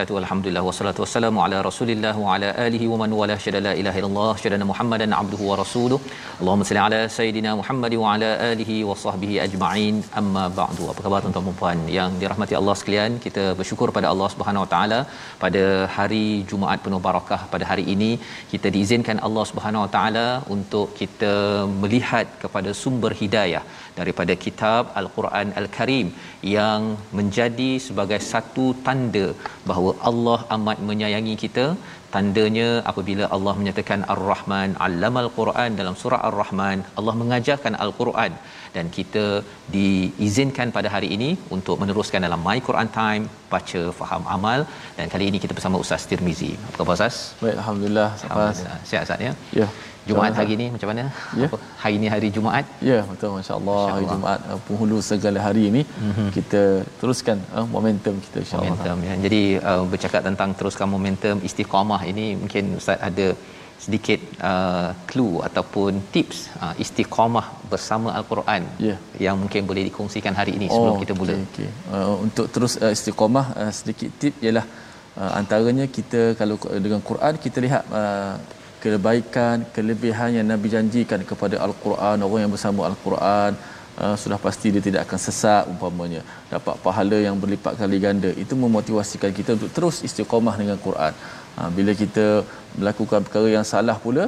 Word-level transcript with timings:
Alhamdulillah 0.00 0.62
wassalatu 0.66 1.00
wassalamu 1.02 1.40
ala 1.44 1.56
Rasulillah 1.66 2.12
wa 2.22 2.34
ala 2.34 2.48
alihi 2.64 2.86
wa 2.92 2.96
man 3.00 3.10
wala 3.18 3.34
syada 3.44 3.60
la 3.66 3.72
ilaha 3.80 3.98
illallah 4.00 4.30
syada 4.42 4.66
Muhammadan 4.70 5.12
abduhu 5.18 5.48
wa 5.50 5.56
rasuluh. 5.60 5.98
Allahumma 6.40 6.66
salli 6.68 6.80
ala 6.84 7.00
sayidina 7.16 7.50
Muhammad 7.60 7.94
wa 8.02 8.14
ala 8.14 8.30
alihi 8.50 8.76
wa 8.90 8.96
sahbihi 9.02 9.36
ajma'in. 9.46 9.96
Amma 10.20 10.44
ba'du. 10.60 10.84
Apa 10.92 11.04
khabar 11.06 11.20
tuan-tuan 11.24 11.46
dan 11.48 11.58
puan 11.60 11.80
yang 11.98 12.10
dirahmati 12.22 12.56
Allah 12.60 12.76
sekalian? 12.80 13.20
Kita 13.26 13.44
bersyukur 13.60 13.88
pada 13.98 14.08
Allah 14.12 14.28
Subhanahu 14.34 14.64
wa 14.64 14.70
taala 14.74 15.00
pada 15.44 15.64
hari 15.98 16.26
Jumaat 16.52 16.80
penuh 16.86 17.02
barakah 17.08 17.40
pada 17.54 17.66
hari 17.72 17.86
ini 17.96 18.10
kita 18.54 18.70
diizinkan 18.76 19.20
Allah 19.28 19.46
Subhanahu 19.52 19.84
wa 19.86 19.92
taala 19.98 20.26
untuk 20.56 20.88
kita 21.02 21.34
melihat 21.84 22.26
kepada 22.44 22.72
sumber 22.82 23.12
hidayah 23.22 23.64
daripada 24.00 24.32
kitab 24.44 24.82
Al-Quran 25.00 25.48
Al-Karim 25.62 26.08
yang 26.56 26.82
menjadi 27.18 27.70
sebagai 27.86 28.20
satu 28.32 28.66
tanda 28.86 29.26
bahawa 29.68 29.81
Allah 30.10 30.38
amat 30.56 30.78
menyayangi 30.88 31.34
kita 31.42 31.66
tandanya 32.14 32.68
apabila 32.90 33.24
Allah 33.36 33.54
menyatakan 33.60 34.00
Ar-Rahman 34.14 34.70
Allamal 34.86 35.28
Quran 35.38 35.70
dalam 35.80 35.94
surah 36.00 36.20
Ar-Rahman 36.28 36.78
Allah 36.98 37.14
mengajarkan 37.20 37.76
Al-Quran 37.84 38.32
dan 38.76 38.86
kita 38.96 39.24
diizinkan 39.76 40.68
pada 40.76 40.88
hari 40.94 41.08
ini 41.16 41.30
untuk 41.56 41.78
meneruskan 41.82 42.26
dalam 42.26 42.42
My 42.48 42.58
Quran 42.68 42.90
Time 42.98 43.24
baca 43.54 43.82
faham 44.00 44.24
amal 44.36 44.60
dan 44.98 45.06
kali 45.14 45.24
ini 45.30 45.40
kita 45.44 45.56
bersama 45.58 45.78
Ustaz 45.84 46.04
Tirmizi. 46.10 46.52
Apa 46.68 46.76
khabar 46.80 46.94
Ustaz? 46.98 47.16
Baik 47.44 47.56
alhamdulillah. 47.62 48.10
Alhamdulillah. 48.26 48.78
Sihat 48.90 49.02
Ustaz 49.08 49.26
ya? 49.28 49.32
Ya. 49.62 49.68
Jumaat 50.08 50.34
hari 50.40 50.52
ini 50.58 50.66
macam 50.74 50.88
mana? 50.90 51.04
Ya. 51.40 51.46
Apa? 51.48 51.58
Hari 51.82 51.94
ini 52.00 52.06
hari 52.14 52.28
Jumaat. 52.36 52.66
Ya, 52.90 52.98
betul 53.10 53.30
masya-Allah 53.36 53.80
Masya 53.82 53.94
hari. 53.96 54.06
Jumaat 54.12 54.40
uh, 54.50 54.60
penghulu 54.66 54.98
segala 55.10 55.38
hari 55.46 55.62
ini 55.70 55.82
mm-hmm. 55.86 56.28
kita 56.36 56.62
teruskan 57.00 57.38
uh, 57.56 57.66
momentum 57.74 58.14
kita 58.26 58.38
insya-Allah. 58.44 58.70
momentum 58.74 58.96
ya. 59.08 59.14
Jadi 59.26 59.42
uh, 59.70 59.84
bercakap 59.92 60.22
tentang 60.28 60.50
teruskan 60.60 60.88
momentum 60.94 61.36
istiqamah 61.48 62.00
ini 62.12 62.26
mungkin 62.42 62.64
ustaz 62.80 62.98
ada 63.10 63.28
sedikit 63.84 64.20
uh, 64.48 64.90
clue 65.10 65.36
ataupun 65.48 65.92
tips 66.14 66.38
uh, 66.64 66.74
istiqamah 66.84 67.46
bersama 67.70 68.08
al-Quran 68.18 68.62
Ya. 68.88 68.96
yang 69.26 69.36
mungkin 69.42 69.62
boleh 69.70 69.82
dikongsikan 69.88 70.34
hari 70.40 70.52
ini 70.58 70.66
sebelum 70.74 70.98
kita 71.02 71.14
mula. 71.20 71.34
Okay, 71.34 71.46
okay. 71.46 71.68
Uh, 71.94 72.14
untuk 72.26 72.46
terus 72.54 72.74
uh, 72.84 72.92
istiqamah 72.96 73.46
uh, 73.60 73.72
sedikit 73.78 74.10
tip 74.22 74.34
ialah 74.44 74.66
uh, 75.20 75.32
antaranya 75.40 75.86
kita 75.96 76.20
kalau 76.40 76.58
dengan 76.86 77.02
Quran 77.10 77.34
kita 77.46 77.58
lihat 77.66 77.82
uh, 78.00 78.34
kebaikan 78.82 79.56
kelebihan 79.76 80.30
yang 80.36 80.46
Nabi 80.52 80.66
janjikan 80.74 81.20
kepada 81.30 81.56
al-Quran 81.66 82.16
orang 82.26 82.40
yang 82.44 82.52
bersama 82.54 82.80
al-Quran 82.90 83.52
uh, 84.02 84.14
sudah 84.22 84.38
pasti 84.46 84.66
dia 84.74 84.82
tidak 84.88 85.02
akan 85.06 85.18
sesat 85.26 85.64
umpamanya. 85.72 86.22
Dapat 86.54 86.74
pahala 86.86 87.18
yang 87.26 87.36
berlipat 87.42 87.74
kali 87.80 87.98
ganda. 88.06 88.30
Itu 88.44 88.54
memotivasikan 88.64 89.30
kita 89.38 89.50
untuk 89.58 89.70
terus 89.76 89.98
istiqamah 90.08 90.54
dengan 90.62 90.78
Quran. 90.86 91.12
Uh, 91.58 91.70
bila 91.76 91.92
kita 92.02 92.26
melakukan 92.80 93.20
perkara 93.26 93.48
yang 93.56 93.66
salah 93.72 93.96
pula 94.04 94.26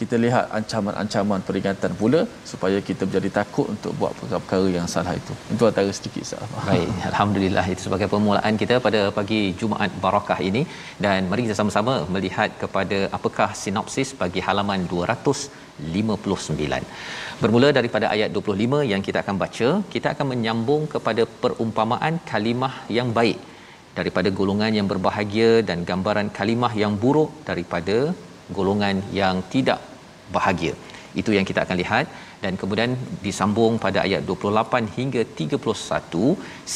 kita 0.00 0.14
lihat 0.24 0.44
ancaman-ancaman 0.58 1.40
peringatan 1.46 1.92
pula 2.00 2.20
supaya 2.50 2.78
kita 2.88 3.02
menjadi 3.08 3.30
takut 3.38 3.66
untuk 3.74 3.92
buat 4.00 4.12
perkara-perkara 4.18 4.68
yang 4.78 4.86
salah 4.92 5.14
itu. 5.20 5.34
Itu 5.54 5.64
antara 5.70 5.90
sedikit 5.98 6.24
sahabat 6.30 6.60
Baik, 6.70 6.90
alhamdulillah 7.10 7.64
itu 7.72 7.82
sebagai 7.86 8.08
permulaan 8.12 8.54
kita 8.62 8.76
pada 8.86 9.00
pagi 9.18 9.40
Jumaat 9.60 9.90
barakah 10.04 10.38
ini. 10.50 10.62
Dan 11.04 11.26
mari 11.30 11.44
kita 11.46 11.58
sama-sama 11.60 11.94
melihat 12.14 12.50
kepada 12.62 12.98
apakah 13.18 13.50
sinopsis 13.62 14.10
bagi 14.22 14.42
halaman 14.48 14.86
259. 14.94 16.82
Bermula 17.42 17.68
daripada 17.78 18.06
ayat 18.14 18.30
25 18.38 18.90
yang 18.94 19.02
kita 19.06 19.18
akan 19.26 19.36
baca, 19.44 19.68
kita 19.94 20.08
akan 20.14 20.26
menyambung 20.32 20.82
kepada 20.94 21.24
perumpamaan 21.42 22.22
kalimah 22.32 22.74
yang 22.98 23.10
baik. 23.20 23.38
Daripada 23.98 24.28
golongan 24.38 24.72
yang 24.78 24.86
berbahagia 24.92 25.50
dan 25.68 25.78
gambaran 25.88 26.28
kalimah 26.38 26.70
yang 26.82 26.94
buruk 27.02 27.30
daripada 27.48 27.96
golongan 28.58 28.96
yang 29.20 29.36
tidak 29.54 29.80
bahagia. 30.36 30.74
Itu 31.20 31.30
yang 31.36 31.46
kita 31.50 31.60
akan 31.64 31.76
lihat 31.82 32.06
dan 32.42 32.54
kemudian 32.60 32.92
disambung 33.26 33.74
pada 33.84 33.98
ayat 34.06 34.22
28 34.30 34.96
hingga 34.96 35.22
31 35.40 36.24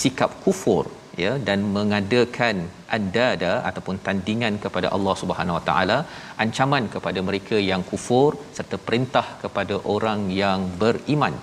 sikap 0.00 0.30
kufur 0.44 0.84
ya 1.22 1.32
dan 1.48 1.58
mengadakan 1.76 2.56
andada 2.96 3.52
ataupun 3.68 3.96
tandingan 4.06 4.54
kepada 4.64 4.88
Allah 4.96 5.14
Subhanahu 5.22 5.58
Wa 5.58 5.64
Taala 5.68 5.98
ancaman 6.44 6.86
kepada 6.94 7.20
mereka 7.28 7.58
yang 7.70 7.82
kufur 7.90 8.30
serta 8.58 8.78
perintah 8.86 9.26
kepada 9.44 9.76
orang 9.94 10.22
yang 10.42 10.60
beriman 10.82 11.36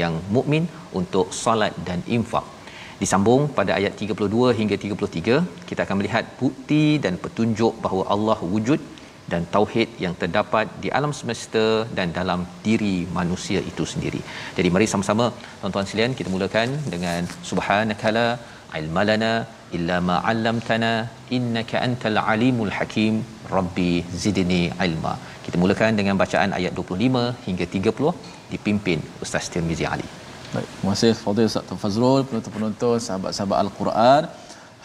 yang 0.00 0.16
mukmin 0.34 0.64
untuk 1.00 1.28
solat 1.42 1.74
dan 1.88 2.00
infak 2.16 2.46
disambung 3.02 3.42
pada 3.58 3.72
ayat 3.78 3.92
32 4.06 4.56
hingga 4.58 4.76
33 4.86 5.68
kita 5.68 5.80
akan 5.84 5.96
melihat 6.00 6.24
bukti 6.40 6.84
dan 7.04 7.14
petunjuk 7.24 7.74
bahawa 7.84 8.04
Allah 8.14 8.38
wujud 8.54 8.80
dan 9.32 9.42
tauhid 9.54 9.88
yang 10.04 10.14
terdapat 10.22 10.66
di 10.82 10.88
alam 10.98 11.12
semesta 11.18 11.64
dan 11.98 12.08
dalam 12.18 12.40
diri 12.66 12.96
manusia 13.18 13.60
itu 13.70 13.84
sendiri. 13.92 14.20
Jadi 14.58 14.68
mari 14.74 14.86
sama-sama 14.92 15.26
tuan-tuan 15.60 15.88
sekalian 15.88 16.14
kita 16.20 16.30
mulakan 16.36 16.68
dengan 16.94 17.28
subhanakala 17.50 18.26
ilmalana 18.80 19.32
illa 19.76 19.96
ma 20.08 20.16
'allamtana 20.30 20.92
innaka 21.36 21.76
antal 21.86 22.18
alimul 22.32 22.72
hakim 22.78 23.14
rabbi 23.56 23.92
zidni 24.22 24.62
ilma. 24.86 25.14
Kita 25.44 25.56
mulakan 25.62 25.92
dengan 26.00 26.16
bacaan 26.22 26.50
ayat 26.58 26.72
25 26.80 27.24
hingga 27.46 27.66
30 27.76 28.12
dipimpin 28.52 28.98
Ustaz 29.24 29.46
Tirmizi 29.52 29.86
Ali. 29.94 30.08
Baik, 30.54 30.68
terima 30.76 30.92
kasih 30.94 31.12
Fadil 31.24 31.48
Ustaz 31.50 31.74
Fazrul, 31.82 32.20
penonton-penonton, 32.28 32.96
sahabat-sahabat 33.06 33.58
Al-Quran. 33.64 34.22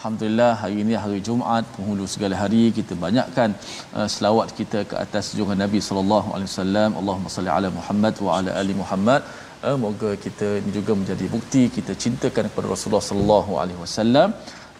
Alhamdulillah 0.06 0.50
hari 0.62 0.76
ini 0.82 0.94
hari 1.04 1.16
Jumaat 1.26 1.64
penghulu 1.74 2.04
segala 2.12 2.34
hari 2.40 2.60
kita 2.76 2.94
banyakkan 3.04 3.50
uh, 3.98 4.06
selawat 4.14 4.48
kita 4.58 4.80
ke 4.90 4.94
atas 5.04 5.24
junjungan 5.30 5.58
Nabi 5.62 5.78
sallallahu 5.86 6.28
alaihi 6.34 6.48
wasallam. 6.50 6.90
Allahumma 7.00 7.32
salli 7.36 7.50
ala 7.54 7.68
Muhammad 7.78 8.14
wa 8.26 8.36
ala 8.36 8.50
ali 8.60 8.74
Muhammad. 8.82 9.22
Uh, 9.66 9.74
moga 9.84 10.10
kita 10.26 10.48
ini 10.60 10.70
juga 10.78 10.94
menjadi 11.00 11.26
bukti 11.34 11.62
kita 11.76 11.92
cintakan 12.04 12.46
kepada 12.50 12.70
Rasulullah 12.74 13.04
sallallahu 13.08 13.58
alaihi 13.62 13.80
wasallam 13.82 14.28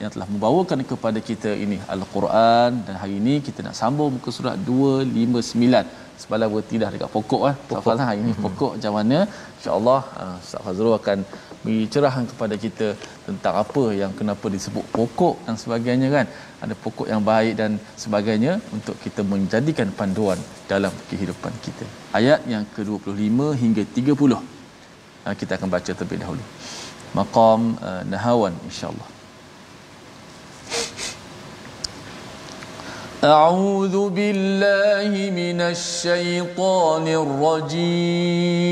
yang 0.02 0.12
telah 0.14 0.28
membawakan 0.34 0.87
kepada 0.93 1.19
kita 1.31 1.50
ini 1.64 1.81
Al-Quran. 1.96 2.70
Dan 2.87 2.94
hari 3.02 3.17
ini 3.23 3.37
kita 3.49 3.67
nak 3.67 3.76
sambung 3.82 4.14
muka 4.19 4.31
surat 4.38 4.56
259 4.70 6.23
semalam 6.23 6.49
bertidah 6.55 6.88
dekat 6.94 7.11
pokok 7.17 7.43
ah 7.50 7.55
pokok 7.70 8.05
hari 8.11 8.20
ini 8.25 8.34
pokok 8.46 8.73
macam 8.78 8.94
mana. 9.00 9.19
Insyaallah 9.58 10.00
uh, 10.23 10.37
Ustaz 10.44 10.62
Fazrul 10.69 10.96
akan 11.02 11.19
beri 11.66 11.86
cerahan 11.94 12.25
kepada 12.31 12.56
kita 12.63 12.88
tentang 13.28 13.54
apa 13.63 13.84
yang 14.02 14.12
kenapa 14.19 14.46
disebut 14.56 14.86
pokok 14.96 15.36
dan 15.46 15.56
sebagainya 15.63 16.08
kan 16.16 16.25
ada 16.63 16.74
pokok 16.84 17.08
yang 17.13 17.22
baik 17.31 17.54
dan 17.62 17.72
sebagainya 18.04 18.54
untuk 18.78 18.96
kita 19.06 19.22
menjadikan 19.34 19.88
panduan 20.00 20.40
dalam 20.72 20.94
kehidupan 21.10 21.54
kita 21.66 21.86
ayat 22.19 22.42
yang 22.54 22.66
ke-25 22.75 23.40
hingga 23.63 23.84
30 23.86 24.34
uh, 24.34 25.36
kita 25.42 25.52
akan 25.58 25.69
baca 25.75 25.92
terlebih 25.94 26.19
dahulu 26.25 26.44
maqam 27.19 27.62
uh, 27.78 28.04
nahawan 28.13 28.56
insyaallah 28.69 29.10
أعوذ 33.22 34.10
بالله 34.18 35.13
من 35.30 35.62
الشيطان 35.62 37.06
الرجيم 37.22 38.72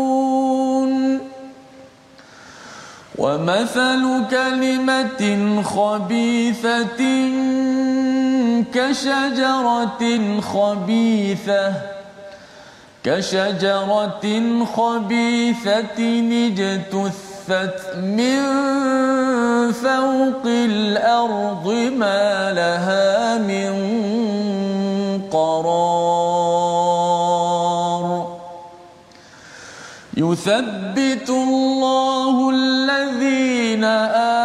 ومثل 3.21 4.03
كلمة 4.31 5.21
خبيثة 5.61 7.01
كشجرة 8.73 10.03
خبيثة 10.41 11.73
كشجرة 13.03 14.25
خبيثة 14.65 15.99
اجتثت 16.47 17.95
من 17.97 18.41
فوق 19.71 20.45
الأرض 20.45 21.67
ما 21.97 22.51
لها 22.53 23.37
من 23.37 23.71
قرار 25.31 26.90
يثبت 30.21 31.29
الله 31.29 32.49
الذين 32.49 33.83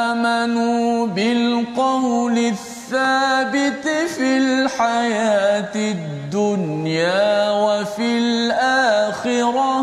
آمنوا 0.09 1.07
بالقول 1.07 2.39
الثابت 2.39 3.85
في 4.17 4.37
الحياة 4.37 5.75
الدنيا 5.77 7.51
وفي 7.51 8.19
الآخرة. 8.19 9.77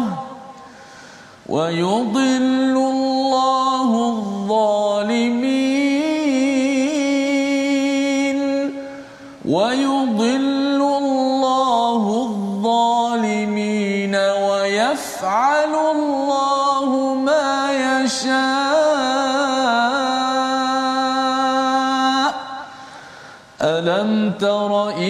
ويضل 1.49 2.75
الله 2.93 3.89
الظالمين. 4.09 5.62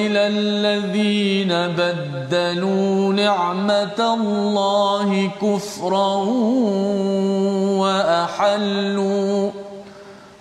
إلى 0.03 0.27
الذين 0.27 1.51
بدلوا 1.77 3.13
نعمة 3.13 3.99
الله 4.13 5.31
كفرا 5.41 6.15
وأحلوا 7.83 9.51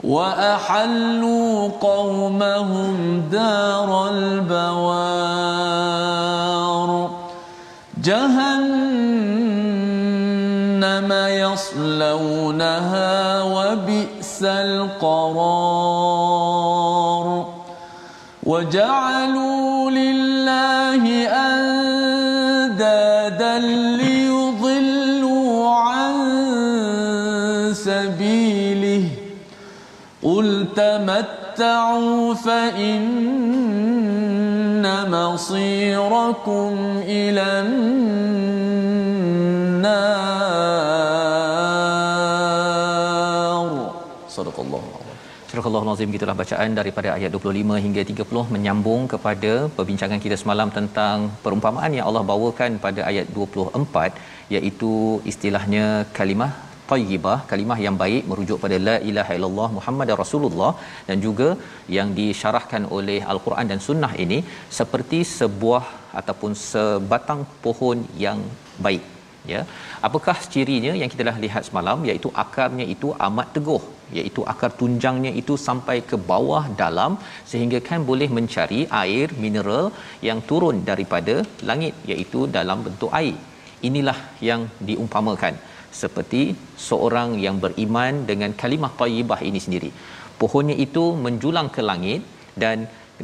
وأحلوا 0.05 1.69
قومهم 1.81 3.23
دار 3.33 4.09
البوار. 4.09 5.53
جهنم 8.03 8.73
يصلونها 11.53 13.13
وبئس 13.43 14.43
القرار. 14.43 15.92
وجعلوا 18.43 19.91
لله 19.91 21.29
أندادا 21.29 22.79
ليضلوا 23.97 25.71
عن 25.71 26.13
سبيله. 27.75 29.05
قل 30.23 30.67
تمتعوا 30.77 32.35
فإن 32.35 33.43
مصيركم 35.11 37.03
إلى 37.07 37.61
النار. 37.61 38.52
Surah 45.65 45.81
Al-Azim 45.87 46.15
gitulah 46.15 46.35
bacaan 46.41 46.71
daripada 46.79 47.09
ayat 47.17 47.31
25 47.37 47.75
hingga 47.85 48.03
30 48.09 48.55
menyambung 48.55 49.03
kepada 49.13 49.53
perbincangan 49.77 50.21
kita 50.25 50.37
semalam 50.41 50.69
tentang 50.79 51.17
perumpamaan 51.45 51.93
yang 51.97 52.07
Allah 52.09 52.23
bawakan 52.31 52.81
pada 52.85 53.01
ayat 53.11 53.27
24 53.37 54.55
iaitu 54.57 54.93
istilahnya 55.33 55.85
kalimah 56.19 56.51
tayyibah 56.91 57.37
kalimah 57.53 57.79
yang 57.87 57.97
baik 58.03 58.25
merujuk 58.33 58.59
pada 58.65 58.79
la 58.89 58.97
ilaha 59.11 59.37
illallah 59.39 59.69
muhammadar 59.79 60.19
rasulullah 60.25 60.73
dan 61.09 61.19
juga 61.27 61.49
yang 61.99 62.11
disyarahkan 62.21 62.85
oleh 62.99 63.21
al-Quran 63.35 63.71
dan 63.73 63.81
sunnah 63.89 64.13
ini 64.27 64.41
seperti 64.81 65.23
sebuah 65.39 65.85
ataupun 66.23 66.55
sebatang 66.67 67.43
pohon 67.67 68.01
yang 68.27 68.41
baik 68.89 69.05
ya. 69.55 69.63
Apakah 70.09 70.39
cirinya 70.55 70.95
yang 71.03 71.11
kita 71.15 71.25
dah 71.31 71.39
lihat 71.47 71.63
semalam 71.71 72.01
iaitu 72.11 72.31
akarnya 72.45 72.89
itu 72.97 73.11
amat 73.29 73.49
teguh 73.59 73.83
iaitu 74.19 74.41
akar 74.53 74.71
tunjangnya 74.81 75.33
itu 75.41 75.55
sampai 75.67 75.97
ke 76.11 76.17
bawah 76.31 76.65
dalam 76.83 77.13
sehingga 77.51 77.79
kan 77.89 78.01
boleh 78.11 78.29
mencari 78.37 78.81
air 79.03 79.29
mineral 79.45 79.87
yang 80.29 80.41
turun 80.51 80.79
daripada 80.91 81.37
langit 81.71 81.95
iaitu 82.13 82.43
dalam 82.57 82.81
bentuk 82.87 83.13
air. 83.21 83.37
Inilah 83.89 84.19
yang 84.49 84.63
diumpamakan. 84.89 85.55
Seperti 86.01 86.43
seorang 86.89 87.31
yang 87.45 87.57
beriman 87.65 88.25
dengan 88.31 88.51
kalimah 88.61 88.93
thayyibah 89.01 89.41
ini 89.49 89.61
sendiri. 89.65 89.91
Pohonnya 90.41 90.77
itu 90.87 91.05
menjulang 91.25 91.69
ke 91.75 91.83
langit 91.91 92.23
dan 92.63 92.79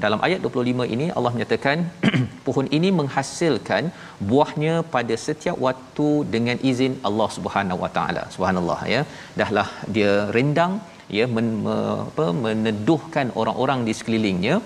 dalam 0.04 0.20
ayat 0.26 0.40
25 0.46 0.94
ini 0.94 1.06
Allah 1.16 1.32
menyatakan 1.36 1.78
pohon 2.46 2.66
ini 2.78 2.88
menghasilkan 3.00 3.84
buahnya 4.30 4.74
pada 4.94 5.14
setiap 5.26 5.56
waktu 5.66 6.08
dengan 6.34 6.56
izin 6.70 6.94
Allah 7.08 7.28
Subhanahu 7.36 7.82
Wa 7.84 7.90
Taala. 7.96 8.22
Subhanallah 8.34 8.80
ya. 8.94 9.02
Dahlah 9.40 9.68
dia 9.96 10.12
rendang 10.36 10.74
ya 11.18 11.26
men, 11.34 11.48
me, 11.64 11.76
apa 12.08 12.26
meneduhkan 12.44 13.28
orang-orang 13.42 13.82
di 13.88 13.94
sekelilingnya. 14.00 14.56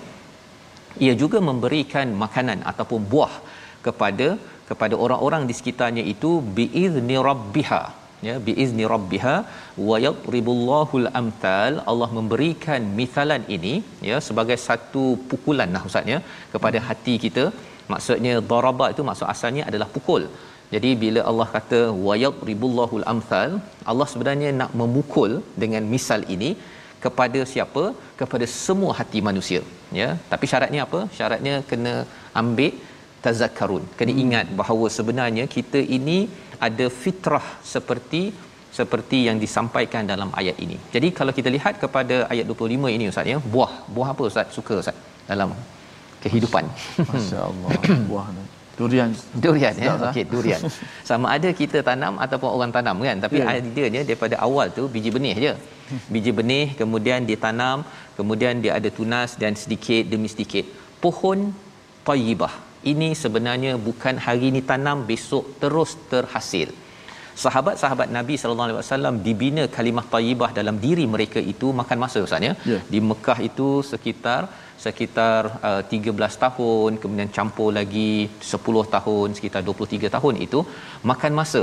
Ia 1.05 1.13
juga 1.23 1.37
memberikan 1.49 2.07
makanan 2.23 2.59
ataupun 2.71 3.01
buah 3.13 3.33
kepada 3.85 4.27
kepada 4.69 4.95
orang-orang 5.05 5.43
di 5.49 5.53
sekitarnya 5.59 6.03
itu 6.13 6.31
biizni 6.57 7.17
rabbiha 7.29 7.83
ya 8.27 8.35
biizni 8.47 8.83
rabbiha 8.93 9.35
wa 9.87 9.97
yadribullahul 10.05 11.07
amthal 11.19 11.73
Allah 11.91 12.09
memberikan 12.17 12.81
misalan 12.99 13.43
ini 13.57 13.73
ya 14.09 14.17
sebagai 14.27 14.57
satu 14.67 15.05
pukulan 15.31 15.71
lah 15.75 15.83
ustaz 15.89 16.13
ya 16.13 16.19
kepada 16.53 16.81
hati 16.89 17.15
kita. 17.25 17.45
Maksudnya 17.93 18.33
daraba 18.51 18.85
itu 18.93 19.03
maksud 19.09 19.27
asalnya 19.33 19.63
adalah 19.69 19.87
pukul. 19.95 20.23
Jadi 20.73 20.91
bila 21.03 21.21
Allah 21.29 21.47
kata 21.55 21.81
wa 22.05 22.13
yadribullahul 22.25 23.05
amthal 23.13 23.51
Allah 23.91 24.07
sebenarnya 24.13 24.51
nak 24.61 24.71
memukul 24.81 25.31
dengan 25.63 25.83
misal 25.95 26.21
ini 26.35 26.51
kepada 27.03 27.39
siapa? 27.51 27.83
Kepada 28.21 28.45
semua 28.65 28.91
hati 28.99 29.21
manusia 29.29 29.61
ya. 30.01 30.09
Tapi 30.31 30.45
syaratnya 30.51 30.81
apa? 30.87 31.01
Syaratnya 31.19 31.55
kena 31.71 31.93
ambil 32.41 32.73
tazakkarun 33.25 33.83
kena 33.99 34.13
ingat 34.23 34.47
bahawa 34.61 34.87
sebenarnya 34.97 35.45
kita 35.55 35.79
ini 35.97 36.17
ada 36.67 36.87
fitrah 37.03 37.45
seperti 37.73 38.23
seperti 38.77 39.17
yang 39.27 39.37
disampaikan 39.43 40.03
dalam 40.11 40.29
ayat 40.39 40.57
ini. 40.65 40.77
Jadi 40.93 41.07
kalau 41.17 41.31
kita 41.37 41.49
lihat 41.55 41.73
kepada 41.83 42.15
ayat 42.33 42.45
25 42.49 42.95
ini 42.95 43.05
ustaz 43.11 43.29
ya, 43.33 43.37
buah. 43.53 43.73
Buah 43.95 44.07
apa 44.13 44.23
ustaz 44.29 44.47
suka 44.57 44.75
ustaz 44.81 44.97
dalam 45.29 45.49
kehidupan. 46.23 46.65
Masya-Allah. 47.11 47.69
Buah 48.09 48.27
ni. 48.35 48.43
Durian. 48.77 49.09
Durian 49.43 49.75
ya. 49.85 49.93
Lah. 50.01 50.09
Okey, 50.09 50.23
durian. 50.33 50.61
Sama 51.09 51.27
ada 51.35 51.49
kita 51.61 51.85
tanam 51.89 52.17
ataupun 52.25 52.49
orang 52.57 52.71
tanam 52.77 52.97
kan. 53.07 53.17
Tapi 53.25 53.37
yeah. 53.41 53.61
ideanya 53.61 54.01
daripada 54.09 54.35
awal 54.45 54.73
tu 54.77 54.83
biji 54.95 55.13
benih 55.17 55.35
je. 55.45 55.53
Biji 56.13 56.31
benih 56.39 56.73
kemudian 56.79 57.21
ditanam, 57.29 57.85
kemudian 58.17 58.63
dia 58.63 58.73
ada 58.79 58.89
tunas 58.97 59.37
dan 59.41 59.53
sedikit 59.63 60.09
demi 60.13 60.25
sedikit 60.33 60.65
pohon 61.03 61.53
tayyibah. 62.07 62.53
Ini 62.91 63.09
sebenarnya 63.23 63.73
bukan 63.87 64.15
hari 64.25 64.47
ni 64.55 64.61
tanam 64.71 64.97
besok 65.11 65.45
terus 65.61 65.91
terhasil. 66.11 66.69
Sahabat-sahabat 67.43 68.09
Nabi 68.17 68.35
sallallahu 68.39 68.67
alaihi 68.67 68.79
wasallam 68.79 69.15
dibina 69.25 69.63
kalimah 69.75 70.05
tayyibah 70.15 70.49
dalam 70.57 70.75
diri 70.85 71.05
mereka 71.13 71.39
itu 71.53 71.67
makan 71.79 71.97
masa 72.03 72.19
ustaz 72.25 72.47
ya. 72.47 72.53
Ya. 72.71 72.79
Di 72.93 72.99
Mekah 73.09 73.39
itu 73.49 73.69
sekitar 73.91 74.41
sekitar 74.85 75.41
uh, 75.69 75.81
13 75.95 76.43
tahun 76.43 76.91
kemudian 77.01 77.29
campur 77.37 77.69
lagi 77.79 78.11
10 78.51 78.85
tahun 78.95 79.27
sekitar 79.37 79.61
23 79.69 80.15
tahun 80.15 80.35
itu 80.45 80.59
makan 81.11 81.33
masa 81.39 81.61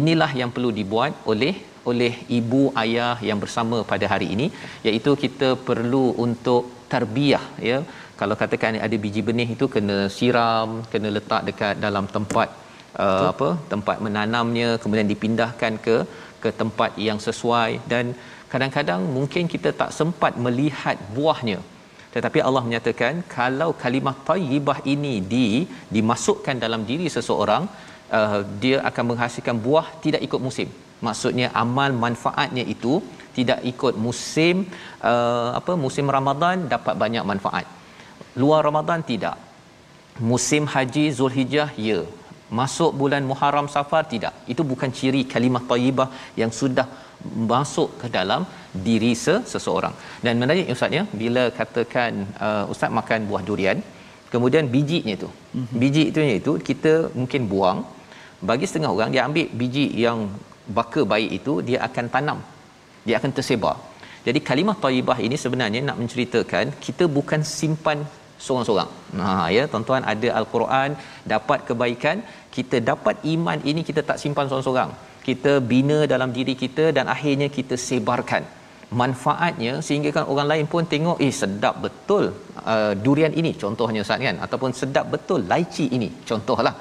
inilah 0.00 0.30
yang 0.40 0.50
perlu 0.54 0.70
dibuat 0.80 1.12
oleh 1.32 1.54
oleh 1.90 2.12
ibu 2.38 2.62
ayah 2.82 3.16
yang 3.28 3.38
bersama 3.44 3.78
pada 3.92 4.06
hari 4.12 4.28
ini 4.34 4.46
iaitu 4.88 5.12
kita 5.24 5.48
perlu 5.68 6.04
untuk 6.26 6.62
tarbiyah 6.92 7.44
ya 7.70 7.78
kalau 8.22 8.34
katakan 8.42 8.80
ada 8.86 8.96
biji 9.04 9.22
benih 9.28 9.48
itu 9.54 9.66
kena 9.74 9.98
siram 10.16 10.70
kena 10.92 11.08
letak 11.18 11.42
dekat 11.48 11.74
dalam 11.86 12.06
tempat 12.16 12.48
uh, 13.04 13.26
apa 13.32 13.48
tempat 13.72 13.96
menanamnya 14.04 14.68
kemudian 14.82 15.08
dipindahkan 15.12 15.74
ke 15.86 15.96
ke 16.42 16.50
tempat 16.60 16.90
yang 17.08 17.18
sesuai. 17.26 17.70
Dan 17.92 18.04
kadang-kadang 18.52 19.02
mungkin 19.16 19.44
kita 19.54 19.70
tak 19.80 19.90
sempat 19.98 20.32
melihat 20.46 20.98
buahnya. 21.16 21.58
Tetapi 22.14 22.38
Allah 22.46 22.62
menyatakan 22.68 23.14
kalau 23.36 23.70
kalimah 23.82 24.16
tayyibah 24.30 24.78
ini 24.94 25.14
di 25.32 25.46
dimasukkan 25.96 26.56
dalam 26.64 26.82
diri 26.90 27.08
seseorang 27.16 27.64
uh, 28.18 28.40
dia 28.62 28.78
akan 28.90 29.04
menghasilkan 29.10 29.58
buah 29.66 29.86
tidak 30.06 30.22
ikut 30.28 30.40
musim. 30.46 30.70
Maksudnya 31.06 31.46
amal 31.62 31.90
manfaatnya 32.04 32.64
itu 32.74 32.94
tidak 33.36 33.60
ikut 33.72 33.94
musim 34.06 34.56
uh, 35.10 35.48
apa 35.60 35.72
musim 35.84 36.06
Ramadan 36.16 36.68
dapat 36.74 36.94
banyak 37.04 37.24
manfaat 37.30 37.66
luar 38.40 38.60
Ramadan 38.68 39.00
tidak. 39.10 39.36
Musim 40.30 40.64
haji 40.72 41.04
Zulhijjah 41.18 41.70
ya. 41.88 42.00
Masuk 42.58 42.90
bulan 43.00 43.22
Muharram 43.30 43.68
Safar 43.74 44.02
tidak. 44.12 44.34
Itu 44.52 44.62
bukan 44.72 44.90
ciri 44.98 45.22
kalimah 45.32 45.64
tayyibah 45.70 46.08
yang 46.40 46.52
sudah 46.60 46.86
masuk 47.52 47.88
ke 48.00 48.06
dalam 48.16 48.42
diri 48.86 49.12
se- 49.24 49.42
seseorang. 49.52 49.94
Dan 50.24 50.40
menarik 50.42 50.72
ustaz 50.74 50.98
ya 50.98 51.02
bila 51.22 51.44
katakan 51.58 52.12
uh, 52.46 52.64
ustaz 52.72 52.92
makan 52.98 53.28
buah 53.30 53.42
durian 53.48 53.78
kemudian 54.32 54.66
bijinya 54.74 55.14
tu. 55.24 55.28
Mm-hmm. 55.32 55.78
biji 55.82 56.02
itu 56.10 56.20
itu 56.40 56.52
kita 56.68 56.92
mungkin 57.20 57.42
buang 57.52 57.78
bagi 58.50 58.66
setengah 58.68 58.90
orang 58.96 59.10
dia 59.14 59.22
ambil 59.28 59.46
biji 59.60 59.86
yang 60.04 60.18
baka 60.78 61.00
baik 61.12 61.30
itu 61.38 61.54
dia 61.68 61.78
akan 61.88 62.06
tanam. 62.14 62.38
Dia 63.06 63.14
akan 63.18 63.32
tersebar. 63.36 63.76
Jadi 64.26 64.38
kalimah 64.48 64.76
tayyibah 64.82 65.18
ini 65.26 65.36
sebenarnya 65.44 65.80
nak 65.88 65.98
menceritakan 66.00 66.66
kita 66.84 67.04
bukan 67.16 67.40
simpan 67.56 67.98
seorang-seorang. 68.44 68.90
Ha 69.24 69.32
ya, 69.56 69.64
tuan-tuan 69.72 70.04
ada 70.12 70.28
al-Quran, 70.40 70.90
dapat 71.34 71.58
kebaikan, 71.68 72.18
kita 72.56 72.78
dapat 72.90 73.16
iman 73.34 73.58
ini 73.70 73.82
kita 73.88 74.02
tak 74.10 74.20
simpan 74.22 74.48
seorang-seorang. 74.50 74.92
Kita 75.28 75.52
bina 75.72 75.98
dalam 76.12 76.30
diri 76.38 76.54
kita 76.62 76.84
dan 76.96 77.06
akhirnya 77.14 77.48
kita 77.58 77.76
sebarkan 77.88 78.44
manfaatnya 79.00 79.72
sehingga 79.86 80.10
kan 80.16 80.24
orang 80.32 80.48
lain 80.52 80.66
pun 80.72 80.84
tengok 80.92 81.18
eh 81.26 81.32
sedap 81.40 81.74
betul 81.84 82.24
uh, 82.72 82.92
durian 83.04 83.34
ini 83.40 83.52
contohnya 83.62 84.00
Ustaz 84.04 84.24
kan 84.26 84.36
ataupun 84.46 84.72
sedap 84.80 85.06
betul 85.14 85.40
laici 85.52 85.86
ini 85.96 86.08
contohlah 86.30 86.74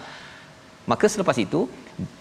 maka 0.92 1.06
selepas 1.14 1.38
itu 1.46 1.62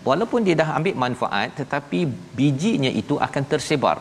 walaupun 0.09 0.47
dia 0.47 0.57
dah 0.63 0.69
ambil 0.79 0.97
manfaat 1.05 1.51
tetapi 1.61 2.01
bijinya 2.39 2.93
itu 3.03 3.17
akan 3.27 3.45
tersebar 3.53 3.97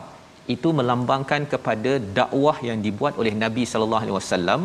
itu 0.54 0.68
melambangkan 0.78 1.42
kepada 1.52 1.92
dakwah 2.18 2.56
yang 2.68 2.78
dibuat 2.86 3.14
oleh 3.22 3.34
Nabi 3.44 3.64
sallallahu 3.72 4.02
alaihi 4.04 4.18
wasallam 4.20 4.60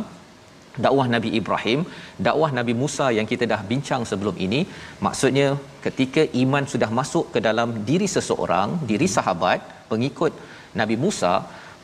dakwah 0.84 1.08
Nabi 1.16 1.30
Ibrahim, 1.40 1.80
dakwah 2.28 2.50
Nabi 2.58 2.74
Musa 2.82 3.08
yang 3.18 3.28
kita 3.32 3.46
dah 3.54 3.62
bincang 3.72 4.02
sebelum 4.12 4.36
ini, 4.46 4.60
maksudnya 5.06 5.48
ketika 5.86 6.24
iman 6.44 6.66
sudah 6.74 6.90
masuk 7.00 7.26
ke 7.36 7.40
dalam 7.48 7.70
diri 7.90 8.08
seseorang, 8.16 8.70
diri 8.92 9.08
sahabat, 9.18 9.62
pengikut 9.92 10.34
Nabi 10.82 10.98
Musa, 11.06 11.34